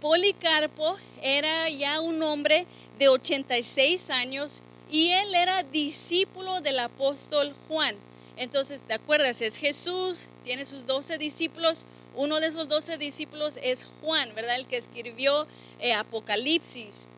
Policarpo 0.00 0.96
era 1.22 1.68
ya 1.70 2.00
un 2.00 2.22
hombre 2.22 2.66
de 2.98 3.08
86 3.08 4.10
años 4.10 4.62
y 4.90 5.10
él 5.10 5.34
era 5.34 5.62
discípulo 5.62 6.60
del 6.60 6.78
apóstol 6.78 7.54
Juan. 7.66 7.96
Entonces, 8.36 8.82
¿te 8.82 8.94
acuerdas? 8.94 9.42
Es 9.42 9.56
Jesús, 9.56 10.28
tiene 10.44 10.64
sus 10.64 10.86
doce 10.86 11.18
discípulos. 11.18 11.86
Uno 12.14 12.40
de 12.40 12.48
esos 12.48 12.68
doce 12.68 12.98
discípulos 12.98 13.58
es 13.62 13.86
Juan, 14.00 14.32
¿verdad? 14.34 14.56
El 14.56 14.66
que 14.66 14.76
escribió 14.76 15.46
eh, 15.80 15.94
Apocalipsis. 15.94 17.08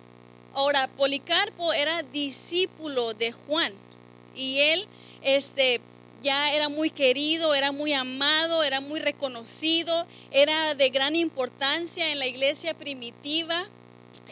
Ahora, 0.55 0.89
Policarpo 0.89 1.73
era 1.73 2.03
discípulo 2.03 3.15
de 3.15 3.33
Juan 3.33 3.73
y 4.35 4.59
él 4.59 4.87
este, 5.23 5.81
ya 6.23 6.53
era 6.53 6.69
muy 6.69 6.91
querido, 6.91 7.55
era 7.55 7.73
muy 7.73 7.93
amado, 7.93 8.63
era 8.63 8.81
muy 8.81 9.01
reconocido, 9.01 10.07
era 10.31 10.75
de 10.75 10.91
gran 10.91 11.17
importancia 11.17 12.13
en 12.13 12.19
la 12.19 12.27
iglesia 12.27 12.75
primitiva. 12.75 13.67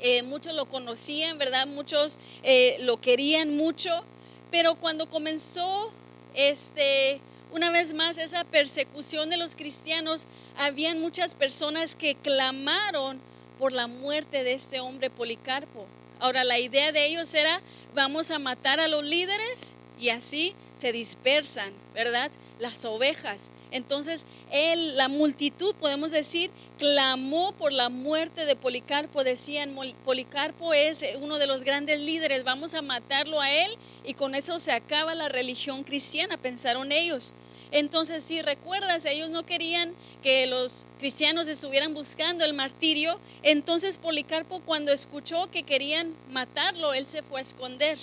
Eh, 0.00 0.22
muchos 0.22 0.54
lo 0.54 0.66
conocían, 0.66 1.38
¿verdad? 1.38 1.66
Muchos 1.66 2.18
eh, 2.42 2.76
lo 2.80 3.00
querían 3.00 3.56
mucho, 3.56 4.04
pero 4.50 4.76
cuando 4.76 5.08
comenzó 5.08 5.92
este, 6.34 7.20
una 7.50 7.70
vez 7.70 7.94
más, 7.94 8.18
esa 8.18 8.44
persecución 8.44 9.30
de 9.30 9.38
los 9.38 9.56
cristianos, 9.56 10.26
habían 10.56 11.00
muchas 11.00 11.34
personas 11.34 11.94
que 11.94 12.14
clamaron 12.14 13.20
por 13.58 13.72
la 13.72 13.86
muerte 13.86 14.44
de 14.44 14.52
este 14.52 14.80
hombre 14.80 15.10
Policarpo. 15.10 15.86
Ahora, 16.20 16.44
la 16.44 16.58
idea 16.58 16.92
de 16.92 17.06
ellos 17.06 17.34
era, 17.34 17.60
vamos 17.94 18.30
a 18.30 18.38
matar 18.38 18.80
a 18.80 18.88
los 18.88 19.04
líderes 19.04 19.74
y 19.98 20.10
así 20.10 20.54
se 20.74 20.92
dispersan, 20.92 21.72
¿verdad? 21.94 22.30
Las 22.58 22.84
ovejas. 22.84 23.50
Entonces, 23.70 24.26
él, 24.50 24.96
la 24.96 25.08
multitud, 25.08 25.74
podemos 25.74 26.10
decir, 26.10 26.50
clamó 26.78 27.52
por 27.52 27.72
la 27.72 27.88
muerte 27.88 28.46
de 28.46 28.56
Policarpo. 28.56 29.24
Decían, 29.24 29.76
Policarpo 30.04 30.72
es 30.72 31.04
uno 31.20 31.38
de 31.38 31.46
los 31.46 31.64
grandes 31.64 32.00
líderes, 32.00 32.44
vamos 32.44 32.74
a 32.74 32.82
matarlo 32.82 33.40
a 33.40 33.50
él 33.50 33.70
y 34.04 34.14
con 34.14 34.34
eso 34.34 34.58
se 34.58 34.72
acaba 34.72 35.14
la 35.14 35.28
religión 35.28 35.84
cristiana, 35.84 36.36
pensaron 36.36 36.92
ellos. 36.92 37.34
Entonces, 37.70 38.24
si 38.24 38.40
recuerdas, 38.40 39.04
ellos 39.04 39.30
no 39.30 39.44
querían 39.44 39.92
que 40.22 40.46
los 40.46 40.86
cristianos 40.98 41.48
estuvieran 41.48 41.92
buscando 41.92 42.44
el 42.44 42.54
martirio. 42.54 43.20
Entonces, 43.42 43.98
Policarpo, 43.98 44.60
cuando 44.60 44.92
escuchó 44.92 45.50
que 45.50 45.64
querían 45.64 46.14
matarlo, 46.30 46.94
él 46.94 47.06
se 47.06 47.22
fue 47.22 47.40
a 47.40 47.42
esconder. 47.42 47.98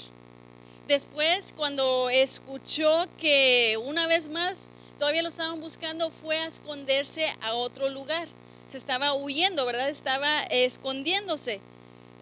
Después, 0.88 1.52
cuando 1.58 2.12
escuchó 2.12 3.08
que 3.17 3.76
una 3.84 4.06
vez 4.06 4.30
más 4.30 4.71
todavía 5.00 5.24
lo 5.24 5.30
estaban 5.30 5.60
buscando, 5.60 6.12
fue 6.12 6.38
a 6.38 6.45
esconderse 6.45 7.34
a 7.41 7.56
otro 7.56 7.89
lugar. 7.89 8.28
Se 8.67 8.78
estaba 8.78 9.13
huyendo, 9.15 9.65
¿verdad? 9.65 9.89
Estaba 9.89 10.43
escondiéndose. 10.43 11.60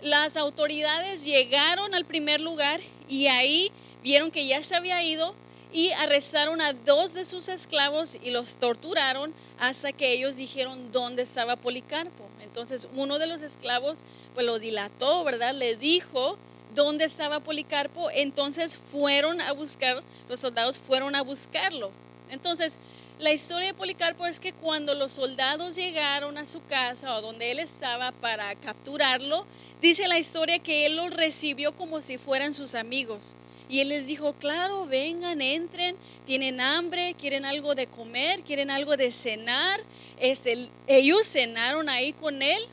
Las 0.01 0.37
autoridades 0.37 1.25
llegaron 1.25 1.93
al 1.93 2.05
primer 2.05 2.39
lugar 2.39 2.79
y 3.09 3.27
ahí 3.27 3.71
vieron 4.01 4.31
que 4.31 4.47
ya 4.47 4.63
se 4.63 4.75
había 4.75 5.03
ido 5.03 5.35
y 5.73 5.91
arrestaron 5.91 6.61
a 6.61 6.71
dos 6.71 7.13
de 7.13 7.25
sus 7.25 7.49
esclavos 7.49 8.17
y 8.21 8.31
los 8.31 8.55
torturaron 8.55 9.33
hasta 9.59 9.91
que 9.91 10.13
ellos 10.13 10.37
dijeron 10.37 10.91
dónde 10.91 11.23
estaba 11.23 11.57
Policarpo. 11.57 12.29
Entonces 12.41 12.87
uno 12.95 13.19
de 13.19 13.27
los 13.27 13.41
esclavos 13.41 13.99
pues 14.33 14.45
lo 14.45 14.59
dilató, 14.59 15.23
¿verdad? 15.23 15.53
Le 15.53 15.75
dijo 15.75 16.37
dónde 16.73 17.05
estaba 17.05 17.39
Policarpo, 17.39 18.09
entonces 18.11 18.79
fueron 18.91 19.41
a 19.41 19.51
buscar, 19.51 20.03
los 20.29 20.39
soldados 20.39 20.79
fueron 20.79 21.15
a 21.15 21.21
buscarlo. 21.21 21.91
Entonces, 22.29 22.79
la 23.19 23.31
historia 23.31 23.67
de 23.67 23.73
Policarpo 23.73 24.25
es 24.25 24.39
que 24.39 24.53
cuando 24.53 24.95
los 24.95 25.13
soldados 25.13 25.75
llegaron 25.75 26.37
a 26.37 26.45
su 26.45 26.65
casa 26.65 27.15
o 27.15 27.21
donde 27.21 27.51
él 27.51 27.59
estaba 27.59 28.11
para 28.11 28.53
capturarlo, 28.55 29.45
dice 29.81 30.07
la 30.07 30.17
historia 30.17 30.59
que 30.59 30.85
él 30.85 30.95
los 30.95 31.13
recibió 31.13 31.75
como 31.75 32.01
si 32.01 32.17
fueran 32.17 32.53
sus 32.53 32.75
amigos. 32.75 33.35
Y 33.69 33.79
él 33.79 33.89
les 33.89 34.07
dijo, 34.07 34.33
claro, 34.33 34.85
vengan, 34.85 35.41
entren, 35.41 35.95
tienen 36.25 36.59
hambre, 36.59 37.15
quieren 37.17 37.45
algo 37.45 37.75
de 37.75 37.87
comer, 37.87 38.41
quieren 38.41 38.69
algo 38.69 38.97
de 38.97 39.11
cenar. 39.11 39.79
Este, 40.19 40.69
ellos 40.87 41.25
cenaron 41.25 41.89
ahí 41.89 42.13
con 42.13 42.41
él 42.41 42.67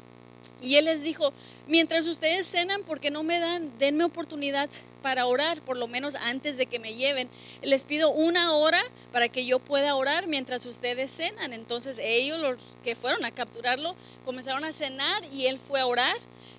Y 0.63 0.77
él 0.77 0.85
les 0.85 1.03
dijo, 1.03 1.33
mientras 1.67 2.07
ustedes 2.07 2.47
cenan, 2.47 2.83
¿por 2.83 3.01
qué 3.01 3.11
no 3.11 3.23
me 3.23 3.39
dan, 3.39 3.73
denme 3.79 4.05
oportunidad 4.05 4.69
para 5.03 5.27
orar, 5.27 5.63
por 5.63 5.77
lo 5.77 5.89
menos 5.89 6.15
antes 6.17 6.59
de 6.59 6.67
que 6.67 6.79
me 6.79 6.95
lleven? 6.95 7.31
Les 7.63 7.85
pido 7.85 8.11
una 8.11 8.53
hora 8.53 8.83
para 9.13 9.29
que 9.29 9.47
yo 9.47 9.59
pueda 9.59 9.95
orar 9.95 10.27
mientras 10.27 10.67
ustedes 10.67 11.11
cenan. 11.11 11.53
Entonces 11.53 11.99
ellos, 12.03 12.39
los 12.41 12.77
que 12.85 12.95
fueron 12.95 13.25
a 13.25 13.31
capturarlo, 13.31 13.97
comenzaron 14.25 14.65
a 14.65 14.73
cenar 14.73 15.25
y 15.33 15.47
él 15.47 15.59
fue 15.59 15.81
a 15.81 15.87
orar. 15.87 16.17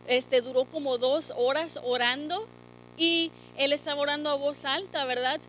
Este 0.07 0.41
duró 0.41 0.65
como 0.65 0.97
dos 0.97 1.31
horas 1.37 1.79
orando 1.83 2.47
y 2.97 3.31
él 3.57 3.73
estaba 3.73 4.01
orando 4.01 4.31
a 4.31 4.35
voz 4.35 4.65
alta, 4.65 5.05
¿verdad? 5.05 5.39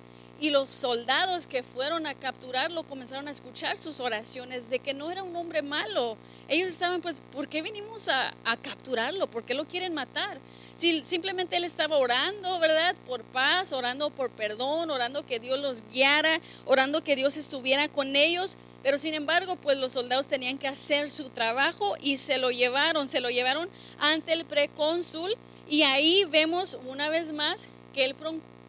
Y 0.42 0.50
los 0.50 0.70
soldados 0.70 1.46
que 1.46 1.62
fueron 1.62 2.04
a 2.04 2.14
capturarlo 2.14 2.82
comenzaron 2.82 3.28
a 3.28 3.30
escuchar 3.30 3.78
sus 3.78 4.00
oraciones 4.00 4.68
de 4.70 4.80
que 4.80 4.92
no 4.92 5.12
era 5.12 5.22
un 5.22 5.36
hombre 5.36 5.62
malo. 5.62 6.16
Ellos 6.48 6.68
estaban, 6.68 7.00
pues, 7.00 7.22
¿por 7.30 7.46
qué 7.46 7.62
vinimos 7.62 8.08
a, 8.08 8.34
a 8.44 8.56
capturarlo? 8.56 9.28
¿Por 9.28 9.44
qué 9.44 9.54
lo 9.54 9.68
quieren 9.68 9.94
matar? 9.94 10.40
Si 10.74 11.04
simplemente 11.04 11.54
él 11.54 11.62
estaba 11.62 11.96
orando, 11.96 12.58
¿verdad? 12.58 12.96
Por 13.06 13.22
paz, 13.22 13.72
orando 13.72 14.10
por 14.10 14.32
perdón, 14.32 14.90
orando 14.90 15.24
que 15.24 15.38
Dios 15.38 15.60
los 15.60 15.84
guiara, 15.92 16.40
orando 16.66 17.04
que 17.04 17.14
Dios 17.14 17.36
estuviera 17.36 17.86
con 17.86 18.16
ellos. 18.16 18.56
Pero 18.82 18.98
sin 18.98 19.14
embargo, 19.14 19.54
pues 19.54 19.78
los 19.78 19.92
soldados 19.92 20.26
tenían 20.26 20.58
que 20.58 20.66
hacer 20.66 21.08
su 21.12 21.28
trabajo 21.28 21.94
y 22.00 22.16
se 22.18 22.38
lo 22.38 22.50
llevaron, 22.50 23.06
se 23.06 23.20
lo 23.20 23.30
llevaron 23.30 23.70
ante 24.00 24.32
el 24.32 24.44
precónsul 24.44 25.36
y 25.68 25.82
ahí 25.82 26.24
vemos 26.24 26.80
una 26.88 27.10
vez 27.10 27.30
más 27.30 27.68
que 27.94 28.04
el 28.04 28.16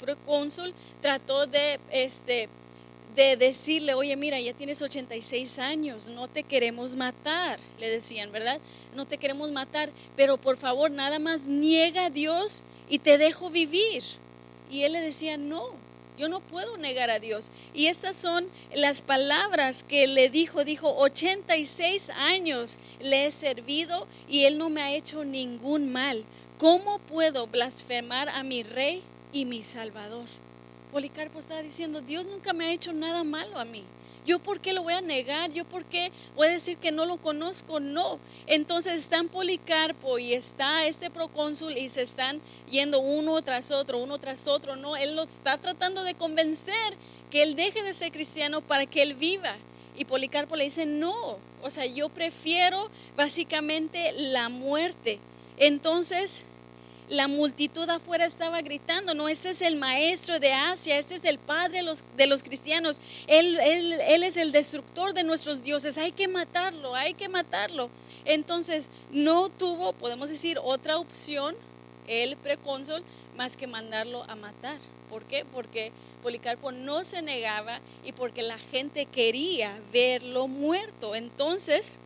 procónsul 0.04 0.74
trató 1.02 1.48
de, 1.48 1.80
este, 1.90 2.50
de 3.16 3.38
decirle, 3.38 3.94
oye, 3.94 4.16
mira, 4.18 4.40
ya 4.40 4.54
tienes 4.54 4.82
86 4.82 5.60
años, 5.60 6.08
no 6.08 6.28
te 6.28 6.44
queremos 6.44 6.96
matar, 6.96 7.60
le 7.80 7.90
decían, 7.90 8.32
¿verdad? 8.32 8.60
No 8.96 9.06
te 9.06 9.18
queremos 9.18 9.52
matar, 9.52 9.90
pero 10.16 10.38
por 10.38 10.58
favor, 10.58 10.92
nada 10.92 11.20
más 11.20 11.48
niega 11.48 12.06
a 12.06 12.10
Dios 12.10 12.66
y 12.90 13.00
te 13.00 13.18
dejo 13.18 13.50
vivir. 13.50 14.04
Y 14.70 14.84
él 14.84 14.94
le 14.94 15.02
decía, 15.02 15.38
no, 15.38 15.72
yo 16.18 16.30
no 16.30 16.42
puedo 16.42 16.78
negar 16.78 17.10
a 17.10 17.20
Dios. 17.20 17.52
Y 17.74 17.88
estas 17.88 18.16
son 18.16 18.48
las 18.74 19.02
palabras 19.02 19.84
que 19.84 20.08
le 20.08 20.30
dijo. 20.30 20.64
Dijo, 20.64 20.96
86 20.98 22.10
años 22.10 22.78
le 23.00 23.26
he 23.26 23.32
servido 23.32 24.08
y 24.28 24.46
él 24.46 24.58
no 24.58 24.70
me 24.70 24.82
ha 24.82 24.94
hecho 24.94 25.24
ningún 25.24 25.92
mal. 25.92 26.24
¿Cómo 26.58 27.00
puedo 27.00 27.48
blasfemar 27.48 28.30
a 28.30 28.44
mi 28.44 28.64
rey 28.64 29.04
y 29.34 29.46
mi 29.46 29.62
salvador? 29.62 30.26
Policarpo 30.92 31.40
estaba 31.40 31.62
diciendo, 31.62 32.02
Dios 32.02 32.28
nunca 32.28 32.54
me 32.54 32.66
ha 32.66 32.72
hecho 32.72 32.94
nada 32.94 33.24
malo 33.24 33.58
a 33.60 33.66
mí. 33.66 33.84
¿Yo 34.26 34.40
por 34.40 34.62
qué 34.62 34.72
lo 34.72 34.84
voy 34.84 34.94
a 34.94 35.02
negar? 35.02 35.52
¿Yo 35.52 35.66
por 35.66 35.84
qué 35.84 36.12
voy 36.36 36.48
a 36.48 36.52
decir 36.52 36.78
que 36.78 36.92
no 36.92 37.06
lo 37.06 37.18
conozco? 37.18 37.80
No. 37.80 38.20
Entonces 38.48 38.94
están 38.94 39.28
Policarpo 39.28 40.18
y 40.18 40.34
está 40.34 40.86
este 40.86 41.10
procónsul 41.10 41.78
y 41.78 41.90
se 41.90 42.04
están 42.04 42.40
yendo 42.72 43.00
uno 43.02 43.42
tras 43.42 43.72
otro, 43.72 43.98
uno 43.98 44.20
tras 44.20 44.48
otro. 44.48 44.78
No, 44.78 44.96
él 44.96 45.16
lo 45.16 45.24
está 45.24 45.58
tratando 45.58 46.04
de 46.04 46.14
convencer 46.14 46.94
que 47.32 47.44
él 47.44 47.56
deje 47.56 47.84
de 47.84 47.92
ser 47.94 48.12
cristiano 48.12 48.62
para 48.62 48.86
que 48.86 49.02
él 49.02 49.16
viva. 49.16 49.56
Y 49.98 50.06
Policarpo 50.06 50.56
le 50.56 50.64
dice, 50.66 50.86
no, 50.86 51.38
o 51.62 51.70
sea, 51.70 51.86
yo 51.86 52.10
prefiero 52.10 52.90
básicamente 53.18 54.14
la 54.14 54.48
muerte. 54.48 55.20
Entonces 55.58 56.46
la 57.10 57.28
multitud 57.28 57.90
afuera 57.90 58.26
estaba 58.26 58.62
gritando, 58.62 59.14
no, 59.14 59.28
este 59.28 59.50
es 59.50 59.62
el 59.62 59.76
maestro 59.76 60.40
de 60.40 60.54
Asia, 60.54 60.98
este 60.98 61.16
es 61.16 61.26
el 61.26 61.38
padre 61.38 61.78
de 61.78 61.84
los, 61.84 62.04
de 62.16 62.28
los 62.28 62.44
cristianos, 62.44 63.02
él, 63.28 63.60
él, 63.60 64.24
es 64.24 64.38
el 64.38 64.52
destructor 64.52 65.14
de 65.14 65.24
nuestros 65.24 65.64
dioses, 65.64 65.98
hay 65.98 66.12
que 66.12 66.28
matarlo, 66.28 66.96
hay 66.96 67.14
que 67.14 67.30
matarlo. 67.30 67.90
Entonces 68.26 68.90
no 69.12 69.50
tuvo, 69.50 69.94
podemos 69.94 70.30
decir, 70.30 70.60
otra 70.64 70.98
opción 70.98 71.56
el 72.08 72.38
precónsul 72.38 73.04
más 73.36 73.58
que 73.58 73.68
mandarlo 73.68 74.24
a 74.30 74.36
matar. 74.36 74.78
¿Por 75.10 75.24
qué? 75.26 75.46
Porque 75.46 75.92
Policarpo 76.22 76.72
no 76.72 77.04
se 77.04 77.22
negaba 77.22 77.80
y 78.04 78.14
porque 78.14 78.42
la 78.42 78.58
gente 78.58 79.06
quería 79.06 79.80
verlo 79.92 80.48
muerto. 80.48 81.16
Entonces 81.16 82.00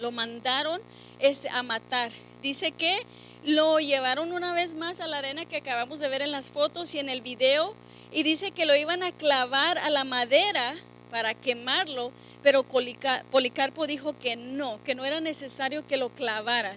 lo 0.00 0.10
mandaron 0.10 0.80
este, 1.18 1.48
a 1.50 1.62
matar. 1.62 2.10
Dice 2.42 2.72
que 2.72 3.04
lo 3.44 3.78
llevaron 3.80 4.32
una 4.32 4.52
vez 4.52 4.74
más 4.74 5.00
a 5.00 5.06
la 5.06 5.18
arena 5.18 5.46
que 5.46 5.56
acabamos 5.56 6.00
de 6.00 6.08
ver 6.08 6.22
en 6.22 6.32
las 6.32 6.50
fotos 6.50 6.94
y 6.94 6.98
en 6.98 7.08
el 7.08 7.22
video 7.22 7.74
y 8.12 8.22
dice 8.22 8.50
que 8.50 8.66
lo 8.66 8.74
iban 8.74 9.02
a 9.02 9.12
clavar 9.12 9.78
a 9.78 9.90
la 9.90 10.04
madera 10.04 10.74
para 11.10 11.34
quemarlo, 11.34 12.12
pero 12.42 12.64
Policarpo 12.64 13.86
dijo 13.86 14.18
que 14.18 14.36
no, 14.36 14.82
que 14.84 14.94
no 14.94 15.04
era 15.04 15.20
necesario 15.20 15.86
que 15.86 15.96
lo 15.96 16.10
clavaran, 16.10 16.76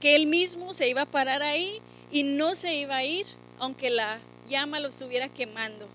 que 0.00 0.14
él 0.14 0.26
mismo 0.26 0.74
se 0.74 0.88
iba 0.88 1.02
a 1.02 1.06
parar 1.06 1.42
ahí 1.42 1.80
y 2.10 2.22
no 2.22 2.54
se 2.54 2.74
iba 2.74 2.96
a 2.96 3.04
ir 3.04 3.26
aunque 3.58 3.90
la 3.90 4.20
llama 4.48 4.80
lo 4.80 4.88
estuviera 4.88 5.28
quemando. 5.28 5.88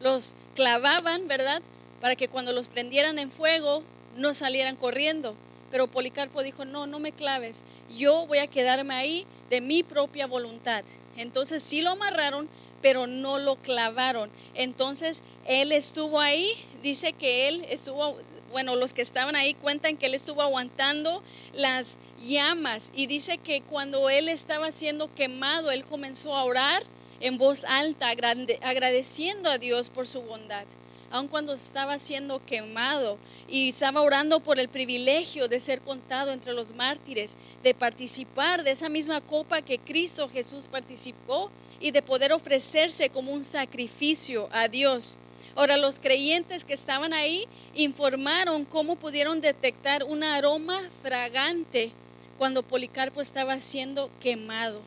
Los 0.00 0.34
clavaban, 0.54 1.28
¿verdad? 1.28 1.62
Para 2.00 2.16
que 2.16 2.28
cuando 2.28 2.52
los 2.52 2.68
prendieran 2.68 3.18
en 3.18 3.30
fuego 3.30 3.82
no 4.16 4.34
salieran 4.34 4.76
corriendo. 4.76 5.34
Pero 5.70 5.88
Policarpo 5.88 6.42
dijo, 6.42 6.64
no, 6.64 6.86
no 6.86 6.98
me 6.98 7.12
claves, 7.12 7.64
yo 7.96 8.26
voy 8.26 8.38
a 8.38 8.46
quedarme 8.46 8.94
ahí 8.94 9.26
de 9.50 9.60
mi 9.60 9.82
propia 9.82 10.26
voluntad. 10.26 10.84
Entonces 11.16 11.62
sí 11.62 11.82
lo 11.82 11.90
amarraron, 11.90 12.48
pero 12.82 13.06
no 13.06 13.38
lo 13.38 13.56
clavaron. 13.56 14.30
Entonces 14.54 15.22
él 15.46 15.72
estuvo 15.72 16.20
ahí, 16.20 16.52
dice 16.82 17.12
que 17.12 17.48
él 17.48 17.66
estuvo, 17.68 18.16
bueno, 18.52 18.76
los 18.76 18.94
que 18.94 19.02
estaban 19.02 19.34
ahí 19.36 19.54
cuentan 19.54 19.96
que 19.96 20.06
él 20.06 20.14
estuvo 20.14 20.42
aguantando 20.42 21.22
las 21.52 21.96
llamas 22.22 22.92
y 22.94 23.06
dice 23.06 23.38
que 23.38 23.62
cuando 23.62 24.08
él 24.08 24.28
estaba 24.28 24.70
siendo 24.70 25.12
quemado, 25.14 25.70
él 25.70 25.84
comenzó 25.84 26.34
a 26.36 26.44
orar 26.44 26.82
en 27.20 27.38
voz 27.38 27.64
alta, 27.64 28.10
agradeciendo 28.10 29.50
a 29.50 29.58
Dios 29.58 29.88
por 29.88 30.06
su 30.06 30.20
bondad 30.22 30.66
aun 31.10 31.28
cuando 31.28 31.52
estaba 31.52 31.98
siendo 31.98 32.44
quemado 32.44 33.18
y 33.48 33.68
estaba 33.68 34.02
orando 34.02 34.40
por 34.40 34.58
el 34.58 34.68
privilegio 34.68 35.48
de 35.48 35.60
ser 35.60 35.80
contado 35.80 36.32
entre 36.32 36.52
los 36.52 36.74
mártires, 36.74 37.36
de 37.62 37.74
participar 37.74 38.64
de 38.64 38.72
esa 38.72 38.88
misma 38.88 39.20
copa 39.20 39.62
que 39.62 39.78
Cristo 39.78 40.28
Jesús 40.28 40.66
participó 40.66 41.50
y 41.80 41.90
de 41.90 42.02
poder 42.02 42.32
ofrecerse 42.32 43.10
como 43.10 43.32
un 43.32 43.44
sacrificio 43.44 44.48
a 44.52 44.68
Dios. 44.68 45.18
Ahora, 45.54 45.78
los 45.78 45.98
creyentes 45.98 46.64
que 46.64 46.74
estaban 46.74 47.14
ahí 47.14 47.46
informaron 47.74 48.66
cómo 48.66 48.96
pudieron 48.96 49.40
detectar 49.40 50.04
un 50.04 50.22
aroma 50.22 50.80
fragante 51.02 51.92
cuando 52.36 52.62
Policarpo 52.62 53.22
estaba 53.22 53.58
siendo 53.58 54.10
quemado. 54.20 54.82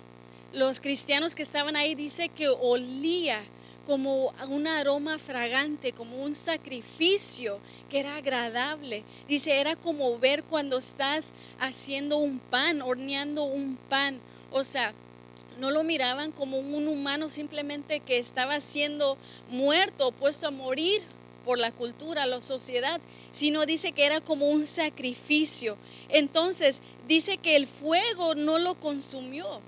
Los 0.54 0.80
cristianos 0.80 1.34
que 1.34 1.42
estaban 1.42 1.76
ahí 1.76 1.96
dice 1.96 2.30
que 2.30 2.50
olía 2.50 3.42
como 3.90 4.32
un 4.48 4.68
aroma 4.68 5.18
fragante, 5.18 5.94
como 5.94 6.18
un 6.18 6.36
sacrificio 6.36 7.60
que 7.90 7.98
era 7.98 8.18
agradable. 8.18 9.04
Dice, 9.28 9.60
era 9.60 9.76
como 9.76 10.20
ver 10.20 10.44
cuando 10.44 10.78
estás 10.78 11.34
haciendo 11.60 12.18
un 12.18 12.38
pan, 12.38 12.84
horneando 12.84 13.46
un 13.46 13.80
pan. 13.90 14.20
O 14.52 14.64
sea, 14.64 14.94
no 15.58 15.72
lo 15.72 15.84
miraban 15.84 16.32
como 16.32 16.60
un 16.60 16.88
humano 16.88 17.30
simplemente 17.30 18.00
que 18.00 18.20
estaba 18.20 18.60
siendo 18.60 19.18
muerto, 19.50 20.12
puesto 20.12 20.46
a 20.46 20.52
morir 20.52 21.02
por 21.44 21.58
la 21.58 21.72
cultura, 21.72 22.28
la 22.28 22.42
sociedad, 22.42 23.02
sino 23.32 23.66
dice 23.66 23.92
que 23.94 24.06
era 24.06 24.22
como 24.22 24.50
un 24.50 24.68
sacrificio. 24.68 25.78
Entonces, 26.10 26.84
dice 27.08 27.40
que 27.40 27.56
el 27.56 27.66
fuego 27.66 28.36
no 28.36 28.60
lo 28.60 28.80
consumió. 28.80 29.62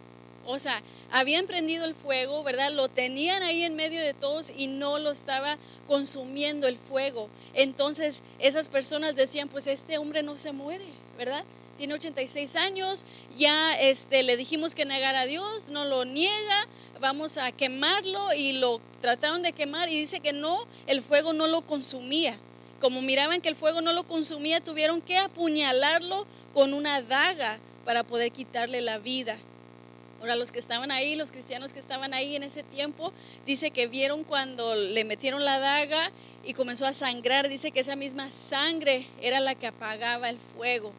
O 0.45 0.59
sea, 0.59 0.81
habían 1.11 1.45
prendido 1.45 1.85
el 1.85 1.93
fuego, 1.93 2.43
¿verdad? 2.43 2.71
Lo 2.71 2.89
tenían 2.89 3.43
ahí 3.43 3.63
en 3.63 3.75
medio 3.75 4.01
de 4.01 4.13
todos 4.13 4.51
y 4.55 4.67
no 4.67 4.99
lo 4.99 5.11
estaba 5.11 5.57
consumiendo 5.87 6.67
el 6.67 6.77
fuego. 6.77 7.29
Entonces 7.53 8.23
esas 8.39 8.69
personas 8.69 9.15
decían, 9.15 9.49
pues 9.49 9.67
este 9.67 9.97
hombre 9.97 10.23
no 10.23 10.37
se 10.37 10.51
muere, 10.51 10.85
¿verdad? 11.17 11.43
Tiene 11.77 11.93
86 11.93 12.55
años, 12.55 13.05
ya 13.37 13.79
este, 13.79 14.23
le 14.23 14.37
dijimos 14.37 14.75
que 14.75 14.85
negara 14.85 15.21
a 15.21 15.25
Dios, 15.25 15.69
no 15.69 15.85
lo 15.85 16.05
niega, 16.05 16.67
vamos 16.99 17.37
a 17.37 17.51
quemarlo 17.51 18.33
y 18.33 18.53
lo 18.53 18.79
trataron 19.01 19.41
de 19.41 19.53
quemar 19.53 19.89
y 19.89 19.97
dice 19.97 20.19
que 20.19 20.33
no, 20.33 20.67
el 20.85 21.01
fuego 21.01 21.33
no 21.33 21.47
lo 21.47 21.61
consumía. 21.61 22.37
Como 22.79 23.01
miraban 23.01 23.41
que 23.41 23.49
el 23.49 23.55
fuego 23.55 23.81
no 23.81 23.93
lo 23.93 24.03
consumía, 24.03 24.61
tuvieron 24.61 25.01
que 25.01 25.17
apuñalarlo 25.17 26.25
con 26.53 26.73
una 26.73 27.01
daga 27.01 27.59
para 27.85 28.03
poder 28.03 28.31
quitarle 28.31 28.81
la 28.81 28.97
vida. 28.97 29.37
Ahora, 30.21 30.35
los 30.35 30.51
que 30.51 30.59
estaban 30.59 30.91
ahí, 30.91 31.15
los 31.15 31.31
cristianos 31.31 31.73
que 31.73 31.79
estaban 31.79 32.13
ahí 32.13 32.35
en 32.35 32.43
ese 32.43 32.61
tiempo, 32.61 33.11
dice 33.47 33.71
que 33.71 33.87
vieron 33.87 34.23
cuando 34.23 34.75
le 34.75 35.03
metieron 35.03 35.43
la 35.43 35.57
daga 35.57 36.11
y 36.45 36.53
comenzó 36.53 36.85
a 36.85 36.93
sangrar. 36.93 37.49
Dice 37.49 37.71
que 37.71 37.79
esa 37.79 37.95
misma 37.95 38.29
sangre 38.29 39.07
era 39.19 39.39
la 39.39 39.55
que 39.55 39.65
apagaba 39.65 40.29
el 40.29 40.37
fuego. 40.37 40.93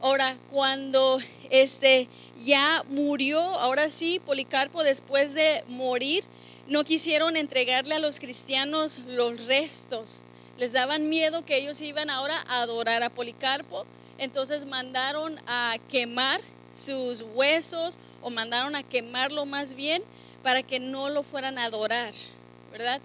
Ahora, 0.00 0.38
cuando 0.50 1.18
este 1.50 2.08
ya 2.44 2.82
murió, 2.88 3.40
ahora 3.40 3.90
sí, 3.90 4.20
Policarpo 4.24 4.82
después 4.82 5.34
de 5.34 5.62
morir, 5.68 6.24
no 6.66 6.82
quisieron 6.82 7.36
entregarle 7.36 7.94
a 7.94 7.98
los 7.98 8.20
cristianos 8.20 9.00
los 9.06 9.46
restos. 9.46 10.24
Les 10.56 10.72
daban 10.72 11.10
miedo 11.10 11.44
que 11.44 11.58
ellos 11.58 11.82
iban 11.82 12.08
ahora 12.08 12.42
a 12.48 12.62
adorar 12.62 13.02
a 13.02 13.10
Policarpo. 13.10 13.84
Entonces 14.16 14.64
mandaron 14.64 15.38
a 15.46 15.76
quemar 15.90 16.40
sus 16.72 17.22
huesos 17.34 17.98
o 18.26 18.30
mandaron 18.30 18.74
a 18.74 18.82
quemarlo 18.82 19.46
más 19.46 19.74
bien 19.74 20.02
para 20.42 20.64
que 20.64 20.80
no 20.80 21.08
lo 21.10 21.22
fueran 21.22 21.58
a 21.58 21.66
adorar, 21.66 22.12
¿verdad? 22.72 23.00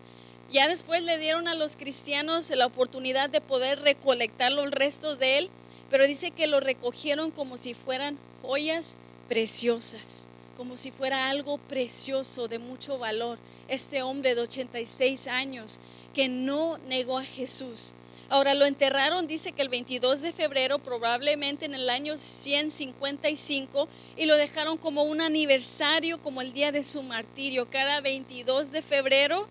Ya 0.51 0.67
después 0.67 1.03
le 1.03 1.19
dieron 1.19 1.47
a 1.47 1.53
los 1.53 1.75
cristianos 1.75 2.49
la 2.49 2.65
oportunidad 2.65 3.29
de 3.29 3.39
poder 3.39 3.81
recolectar 3.81 4.51
los 4.51 4.71
restos 4.71 5.19
de 5.19 5.37
él, 5.37 5.51
pero 5.91 6.07
dice 6.07 6.31
que 6.31 6.47
lo 6.47 6.59
recogieron 6.59 7.29
como 7.29 7.57
si 7.57 7.75
fueran 7.75 8.17
joyas 8.41 8.95
preciosas, 9.29 10.27
como 10.57 10.75
si 10.75 10.89
fuera 10.89 11.29
algo 11.29 11.59
precioso 11.59 12.47
de 12.47 12.57
mucho 12.57 12.97
valor. 12.97 13.37
Este 13.67 14.01
hombre 14.01 14.33
de 14.33 14.41
86 14.41 15.27
años 15.27 15.81
que 16.15 16.29
no 16.29 16.79
negó 16.87 17.19
a 17.19 17.23
Jesús. 17.23 17.93
Ahora 18.31 18.53
lo 18.53 18.65
enterraron, 18.65 19.27
dice 19.27 19.51
que 19.51 19.61
el 19.61 19.67
22 19.67 20.21
de 20.21 20.31
febrero, 20.31 20.79
probablemente 20.79 21.65
en 21.65 21.75
el 21.75 21.89
año 21.89 22.17
155, 22.17 23.89
y 24.15 24.25
lo 24.25 24.37
dejaron 24.37 24.77
como 24.77 25.03
un 25.03 25.19
aniversario, 25.19 26.21
como 26.21 26.41
el 26.41 26.53
día 26.53 26.71
de 26.71 26.85
su 26.85 27.03
martirio, 27.03 27.69
cada 27.69 27.99
22 27.99 28.71
de 28.71 28.81
febrero. 28.81 29.49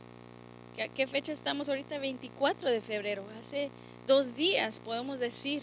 ¿A 0.83 0.89
qué 0.89 1.07
fecha 1.07 1.31
estamos 1.31 1.69
ahorita? 1.69 1.99
24 1.99 2.71
de 2.71 2.81
febrero, 2.81 3.23
hace 3.39 3.71
dos 4.07 4.35
días, 4.35 4.81
podemos 4.81 5.19
decir, 5.19 5.63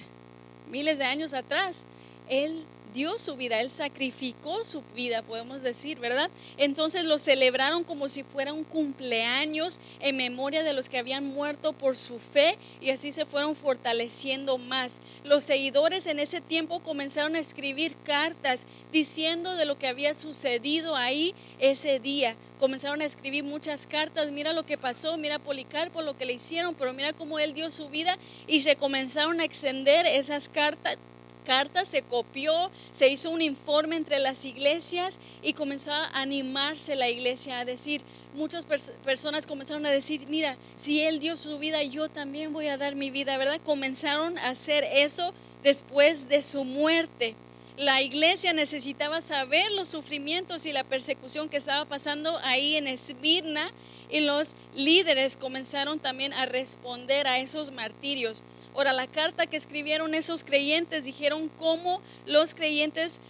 miles 0.70 1.00
de 1.00 1.06
años 1.06 1.34
atrás. 1.34 1.86
Él 2.30 2.66
dio 2.94 3.20
su 3.20 3.36
vida, 3.36 3.62
Él 3.62 3.70
sacrificó 3.70 4.64
su 4.66 4.82
vida, 4.96 5.22
podemos 5.22 5.62
decir, 5.62 6.00
¿verdad? 6.00 6.30
Entonces 6.58 7.06
lo 7.06 7.18
celebraron 7.18 7.84
como 7.84 8.10
si 8.10 8.24
fuera 8.24 8.54
un 8.54 8.64
cumpleaños 8.64 9.80
en 10.00 10.18
memoria 10.18 10.64
de 10.64 10.74
los 10.74 10.90
que 10.90 10.98
habían 10.98 11.26
muerto 11.26 11.74
por 11.74 11.98
su 11.98 12.20
fe 12.20 12.58
y 12.82 12.90
así 12.90 13.12
se 13.12 13.26
fueron 13.26 13.56
fortaleciendo 13.56 14.58
más. 14.58 15.02
Los 15.24 15.44
seguidores 15.44 16.08
en 16.08 16.20
ese 16.20 16.42
tiempo 16.42 16.82
comenzaron 16.82 17.36
a 17.36 17.40
escribir 17.40 17.96
cartas 18.04 18.66
diciendo 18.92 19.56
de 19.56 19.66
lo 19.66 19.78
que 19.78 19.88
había 19.88 20.14
sucedido 20.14 20.96
ahí 20.96 21.36
ese 21.60 22.00
día 22.00 22.36
comenzaron 22.60 23.02
a 23.02 23.06
escribir 23.06 23.44
muchas 23.44 23.88
cartas, 23.88 24.32
mira 24.32 24.54
lo 24.54 24.66
que 24.66 24.78
pasó, 24.78 25.18
mira 25.18 25.40
Policarpo 25.40 26.02
lo 26.02 26.18
que 26.18 26.26
le 26.26 26.34
hicieron, 26.34 26.76
pero 26.76 26.94
mira 26.94 27.14
cómo 27.14 27.40
él 27.40 27.54
dio 27.54 27.70
su 27.72 27.90
vida 27.90 28.18
y 28.48 28.62
se 28.62 28.76
comenzaron 28.76 29.40
a 29.40 29.46
extender 29.46 30.06
esas 30.06 30.50
cartas 30.50 30.98
carta, 31.48 31.86
se 31.86 32.02
copió, 32.02 32.70
se 32.92 33.08
hizo 33.08 33.30
un 33.30 33.42
informe 33.42 33.96
entre 33.96 34.20
las 34.20 34.44
iglesias 34.44 35.18
y 35.42 35.54
comenzó 35.54 35.94
a 35.94 36.08
animarse 36.08 36.98
la 36.98 37.08
iglesia 37.10 37.60
a 37.60 37.66
decir, 37.66 38.02
muchas 38.36 38.68
personas 39.06 39.48
comenzaron 39.48 39.86
a 39.86 39.90
decir, 39.90 40.28
mira, 40.28 40.58
si 40.76 41.02
Él 41.02 41.20
dio 41.20 41.38
su 41.38 41.58
vida, 41.58 41.82
yo 41.84 42.10
también 42.10 42.52
voy 42.52 42.68
a 42.68 42.78
dar 42.78 42.96
mi 42.96 43.12
vida, 43.12 43.38
¿verdad? 43.38 43.62
Comenzaron 43.64 44.38
a 44.40 44.50
hacer 44.50 44.84
eso 44.84 45.34
después 45.64 46.28
de 46.28 46.42
su 46.42 46.66
muerte. 46.66 47.36
La 47.78 48.02
iglesia 48.02 48.52
necesitaba 48.54 49.22
saber 49.22 49.72
los 49.72 49.88
sufrimientos 49.88 50.66
y 50.66 50.74
la 50.74 50.84
persecución 50.84 51.48
que 51.48 51.58
estaba 51.58 51.86
pasando 51.86 52.38
ahí 52.44 52.76
en 52.76 52.88
Esmirna 52.88 53.72
y 54.10 54.22
los 54.22 54.56
líderes 54.76 55.38
comenzaron 55.38 56.00
también 56.00 56.34
a 56.34 56.46
responder 56.46 57.26
a 57.26 57.40
esos 57.40 57.72
martirios. 57.72 58.44
Ahora, 58.78 58.94
la 58.94 59.08
carta 59.08 59.48
que 59.48 59.58
escribieron 59.58 60.14
esos 60.14 60.44
creyentes 60.44 61.04
dijeron 61.04 61.50
cómo 61.58 62.00
los 62.28 62.54
creyentes 62.54 63.22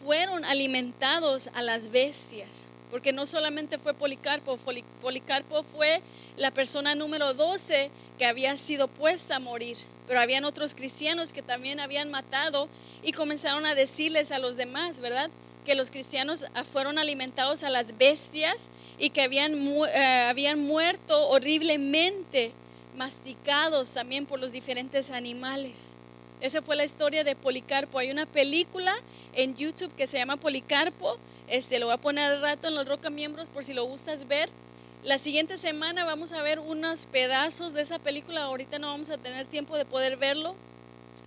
fueron 0.00 0.44
alimentados 0.44 1.50
a 1.54 1.62
las 1.62 1.90
bestias. 1.90 2.68
Porque 2.88 3.12
no 3.12 3.26
solamente 3.26 3.78
fue 3.78 3.94
Policarpo, 3.94 4.56
Policarpo 5.00 5.64
fue 5.64 6.02
la 6.36 6.52
persona 6.52 6.94
número 6.94 7.34
12 7.34 7.90
que 8.16 8.26
había 8.26 8.56
sido 8.56 8.86
puesta 8.86 9.36
a 9.36 9.40
morir. 9.40 9.76
Pero 10.06 10.20
habían 10.20 10.44
otros 10.44 10.72
cristianos 10.72 11.32
que 11.32 11.42
también 11.42 11.80
habían 11.80 12.08
matado 12.12 12.68
y 13.02 13.10
comenzaron 13.10 13.66
a 13.66 13.74
decirles 13.74 14.30
a 14.30 14.38
los 14.38 14.56
demás, 14.56 15.00
¿verdad? 15.00 15.30
Que 15.66 15.74
los 15.74 15.90
cristianos 15.90 16.46
fueron 16.72 17.00
alimentados 17.00 17.64
a 17.64 17.70
las 17.70 17.98
bestias 17.98 18.70
y 19.00 19.10
que 19.10 19.22
habían, 19.22 19.66
eh, 19.88 20.26
habían 20.28 20.60
muerto 20.60 21.28
horriblemente 21.28 22.54
masticados 22.94 23.92
también 23.94 24.26
por 24.26 24.40
los 24.40 24.52
diferentes 24.52 25.10
animales. 25.10 25.94
Esa 26.40 26.60
fue 26.60 26.76
la 26.76 26.84
historia 26.84 27.22
de 27.22 27.36
Policarpo. 27.36 27.98
Hay 27.98 28.10
una 28.10 28.26
película 28.26 28.92
en 29.32 29.54
YouTube 29.54 29.94
que 29.94 30.06
se 30.06 30.18
llama 30.18 30.36
Policarpo. 30.36 31.16
Este, 31.46 31.78
lo 31.78 31.86
voy 31.86 31.94
a 31.94 32.00
poner 32.00 32.32
al 32.32 32.42
rato 32.42 32.68
en 32.68 32.74
los 32.74 32.88
Roca 32.88 33.10
Miembros 33.10 33.48
por 33.48 33.62
si 33.62 33.72
lo 33.72 33.84
gustas 33.84 34.26
ver. 34.26 34.50
La 35.04 35.18
siguiente 35.18 35.56
semana 35.56 36.04
vamos 36.04 36.32
a 36.32 36.42
ver 36.42 36.58
unos 36.58 37.06
pedazos 37.06 37.72
de 37.74 37.82
esa 37.82 37.98
película. 37.98 38.42
Ahorita 38.42 38.78
no 38.78 38.88
vamos 38.88 39.10
a 39.10 39.18
tener 39.18 39.46
tiempo 39.46 39.76
de 39.76 39.84
poder 39.84 40.16
verlo, 40.16 40.54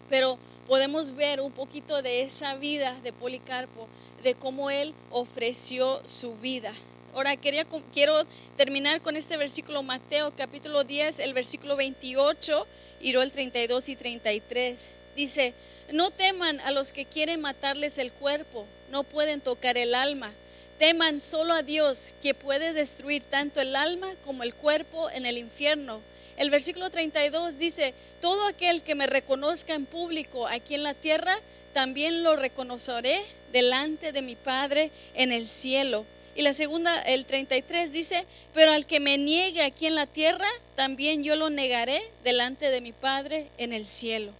pero 0.09 0.38
podemos 0.68 1.16
ver 1.16 1.41
un 1.41 1.51
poquito 1.51 2.01
de 2.01 2.22
esa 2.24 2.55
vida 2.55 2.95
de 3.01 3.13
Policarpo, 3.13 3.88
de 4.24 4.36
cómo 4.36 4.70
él 4.70 4.93
ofreció 5.11 6.01
su 6.05 6.36
vida. 6.36 6.74
Ahora 7.16 7.38
quería, 7.38 7.66
quiero 7.93 8.28
terminar 8.57 9.01
con 9.01 9.16
este 9.16 9.38
versículo 9.38 9.82
Mateo 9.84 10.36
capítulo 10.36 10.84
10, 10.84 11.20
el 11.20 11.34
versículo 11.34 11.78
28 11.78 12.68
y 12.99 13.16
el 13.16 13.32
32 13.32 13.88
y 13.88 13.95
33. 13.95 14.91
Dice, 15.16 15.53
no 15.93 16.11
teman 16.11 16.59
a 16.59 16.72
los 16.72 16.91
que 16.91 17.05
quieren 17.05 17.39
matarles 17.39 17.99
el 17.99 18.11
cuerpo, 18.11 18.68
no 18.91 19.05
pueden 19.05 19.39
tocar 19.39 19.78
el 19.78 19.95
alma. 19.95 20.34
Teman 20.78 21.22
solo 21.22 21.53
a 21.53 21.63
Dios 21.63 22.13
que 22.22 22.34
puede 22.34 22.74
destruir 22.74 23.24
tanto 23.24 23.61
el 23.61 23.78
alma 23.78 24.11
como 24.26 24.43
el 24.43 24.53
cuerpo 24.53 25.09
en 25.09 25.26
el 25.26 25.38
infierno. 25.38 26.01
El 26.36 26.49
versículo 26.49 26.89
32 26.89 27.57
dice, 27.57 27.93
todo 28.20 28.45
aquel 28.45 28.84
que 28.84 28.93
me 28.93 29.07
reconozca 29.07 29.74
en 29.74 29.86
público 29.86 30.47
aquí 30.47 30.76
en 30.76 30.84
la 30.84 30.93
tierra, 30.93 31.38
también 31.72 32.24
lo 32.24 32.36
reconoceré 32.36 33.22
delante 33.53 34.11
de 34.11 34.22
mi 34.22 34.36
Padre 34.36 34.91
en 35.13 35.32
el 35.32 35.47
cielo. 35.47 36.05
Y 36.36 36.41
la 36.41 36.53
segunda, 36.53 37.01
el 37.01 37.25
33 37.25 37.93
dice, 37.93 38.25
pero 38.53 38.73
al 38.73 38.86
que 38.86 38.99
me 38.99 39.17
niegue 39.17 39.63
aquí 39.63 39.88
en 39.88 39.95
la 39.95 40.05
tierra, 40.05 40.47
también 40.75 41.23
yo 41.23 41.38
lo 41.38 41.49
negaré 41.49 42.01
delante 42.25 42.69
de 42.69 42.81
mi 42.81 42.91
Padre 42.91 43.47
en 43.57 43.71
el 43.71 43.88
cielo. 43.88 44.33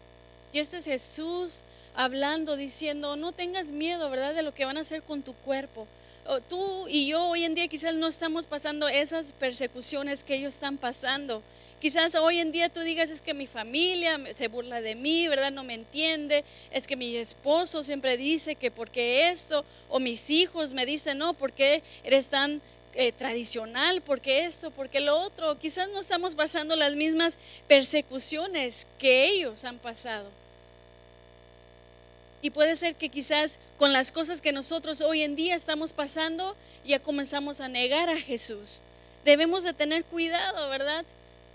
Y 0.52 0.60
este 0.60 0.78
es 0.78 0.86
Jesús 0.86 1.64
hablando, 1.96 2.58
diciendo, 2.58 3.16
no 3.16 3.32
tengas 3.32 3.72
miedo, 3.72 4.10
¿verdad?, 4.10 4.36
de 4.36 4.44
lo 4.44 4.54
que 4.54 4.66
van 4.66 4.78
a 4.78 4.82
hacer 4.82 5.04
con 5.04 5.22
tu 5.22 5.34
cuerpo. 5.34 5.88
Tú 6.50 6.88
y 6.90 7.08
yo 7.08 7.24
hoy 7.28 7.44
en 7.44 7.56
día 7.56 7.68
quizás 7.68 7.96
no 7.96 8.08
estamos 8.08 8.48
pasando 8.48 8.90
esas 8.90 9.32
persecuciones 9.34 10.24
que 10.24 10.36
ellos 10.36 10.56
están 10.56 10.78
pasando. 10.78 11.44
Quizás 11.80 12.16
hoy 12.16 12.40
en 12.40 12.52
día 12.52 12.70
tú 12.70 12.80
digas 12.82 13.10
es 13.12 13.22
que 13.22 13.34
mi 13.34 13.48
familia 13.48 14.20
se 14.34 14.48
burla 14.48 14.82
de 14.82 14.96
mí, 14.96 15.28
¿verdad? 15.28 15.52
No 15.52 15.64
me 15.64 15.74
entiende. 15.74 16.44
Es 16.72 16.88
que 16.88 16.96
mi 16.96 17.16
esposo 17.16 17.84
siempre 17.84 18.18
dice 18.18 18.56
que 18.56 18.72
porque 18.72 19.30
esto, 19.30 19.66
o 19.90 20.00
mis 20.00 20.30
hijos 20.30 20.74
me 20.74 20.86
dicen, 20.86 21.18
no, 21.18 21.34
porque 21.34 21.84
eres 22.04 22.28
tan 22.28 22.62
eh, 22.94 23.12
tradicional, 23.12 24.02
porque 24.02 24.46
esto, 24.46 24.72
porque 24.72 25.02
lo 25.02 25.20
otro. 25.20 25.60
Quizás 25.60 25.90
no 25.90 26.00
estamos 26.00 26.34
pasando 26.34 26.78
las 26.78 26.96
mismas 26.96 27.38
persecuciones 27.68 28.88
que 28.98 29.26
ellos 29.26 29.66
han 29.66 29.78
pasado. 29.78 30.30
Y 32.42 32.52
puede 32.52 32.78
ser 32.78 32.96
que 32.96 33.10
quizás 33.10 33.60
con 33.78 33.92
las 33.92 34.12
cosas 34.12 34.40
que 34.40 34.54
nosotros 34.54 35.02
hoy 35.02 35.24
en 35.24 35.36
día 35.36 35.56
estamos 35.56 35.92
pasando, 35.92 36.56
ya 36.86 37.00
comenzamos 37.00 37.60
a 37.60 37.68
negar 37.68 38.10
a 38.10 38.18
Jesús. 38.18 38.82
Debemos 39.26 39.64
de 39.64 39.74
tener 39.74 40.06
cuidado, 40.06 40.70
¿verdad? 40.70 41.06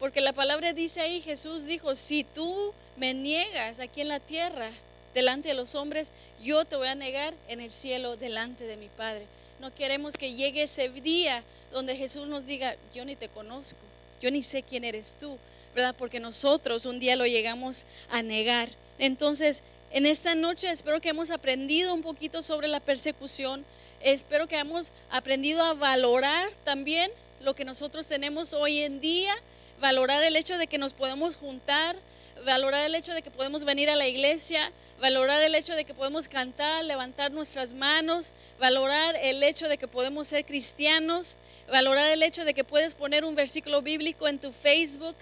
Porque 0.01 0.23
la 0.23 0.33
palabra 0.33 0.73
dice 0.73 1.03
ahí, 1.03 1.21
Jesús 1.21 1.67
dijo, 1.67 1.95
si 1.95 2.25
tú 2.25 2.73
me 2.97 3.13
niegas 3.13 3.81
aquí 3.81 4.01
en 4.01 4.09
la 4.09 4.19
tierra 4.19 4.71
delante 5.13 5.49
de 5.49 5.55
los 5.55 5.75
hombres, 5.75 6.13
yo 6.43 6.65
te 6.65 6.77
voy 6.77 6.89
a 6.89 6.95
negar 6.95 7.35
en 7.49 7.61
el 7.61 7.71
cielo 7.71 8.17
delante 8.17 8.65
de 8.65 8.79
mi 8.79 8.89
Padre. 8.89 9.27
No 9.61 9.75
queremos 9.75 10.17
que 10.17 10.33
llegue 10.33 10.63
ese 10.63 10.89
día 10.89 11.45
donde 11.71 11.97
Jesús 11.97 12.27
nos 12.27 12.47
diga, 12.47 12.77
yo 12.95 13.05
ni 13.05 13.15
te 13.15 13.29
conozco, 13.29 13.79
yo 14.23 14.31
ni 14.31 14.43
sé 14.43 14.63
quién 14.63 14.85
eres 14.85 15.17
tú, 15.21 15.37
¿verdad? 15.75 15.95
Porque 15.99 16.19
nosotros 16.19 16.87
un 16.87 16.99
día 16.99 17.15
lo 17.15 17.27
llegamos 17.27 17.85
a 18.09 18.23
negar. 18.23 18.71
Entonces, 18.99 19.63
en 19.91 20.07
esta 20.07 20.35
noche 20.35 20.71
espero 20.71 21.03
que 21.03 21.11
hemos 21.11 21.31
aprendido 21.31 21.93
un 21.93 22.01
poquito 22.01 22.41
sobre 22.41 22.69
la 22.69 22.81
persecución, 22.81 23.67
espero 24.01 24.49
que 24.49 24.57
hemos 24.57 24.93
aprendido 25.11 25.63
a 25.63 25.75
valorar 25.75 26.51
también 26.65 27.11
lo 27.43 27.55
que 27.55 27.67
nosotros 27.67 28.07
tenemos 28.07 28.55
hoy 28.55 28.79
en 28.79 29.01
día 29.01 29.35
valorar 29.81 30.23
el 30.23 30.37
hecho 30.37 30.59
de 30.59 30.67
que 30.67 30.79
nos 30.79 30.93
podemos 30.93 31.37
juntar, 31.37 31.97
valorar 32.45 32.85
el 32.85 32.95
hecho 32.95 33.13
de 33.15 33.23
que 33.23 33.31
podemos 33.31 33.65
venir 33.65 33.91
a 33.91 33.97
la 33.97 34.07
iglesia, 34.07 34.73
valorar 35.01 35.43
el 35.43 35.55
hecho 35.55 35.75
de 35.75 35.85
que 35.85 35.95
podemos 35.95 36.29
cantar, 36.29 36.85
levantar 36.85 37.33
nuestras 37.33 37.73
manos, 37.73 38.33
valorar 38.59 39.17
el 39.17 39.43
hecho 39.43 39.69
de 39.69 39.79
que 39.79 39.89
podemos 39.89 40.29
ser 40.29 40.45
cristianos, 40.45 41.39
valorar 41.69 42.11
el 42.11 42.23
hecho 42.23 42.45
de 42.45 42.55
que 42.55 42.65
puedes 42.65 42.95
poner 42.95 43.25
un 43.25 43.35
versículo 43.35 43.83
bíblico 43.83 44.29
en 44.29 44.39
tu 44.39 44.53
Facebook, 44.53 45.17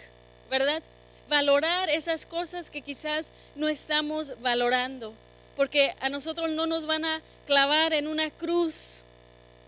¿verdad? 0.51 0.83
Valorar 1.29 1.89
esas 1.91 2.27
cosas 2.27 2.71
que 2.71 2.83
quizás 2.83 3.33
no 3.55 3.69
estamos 3.69 4.41
valorando, 4.41 5.15
porque 5.57 5.95
a 6.01 6.09
nosotros 6.09 6.51
no 6.51 6.67
nos 6.67 6.87
van 6.87 7.05
a 7.05 7.23
clavar 7.47 7.93
en 7.93 8.09
una 8.09 8.31
cruz 8.31 9.05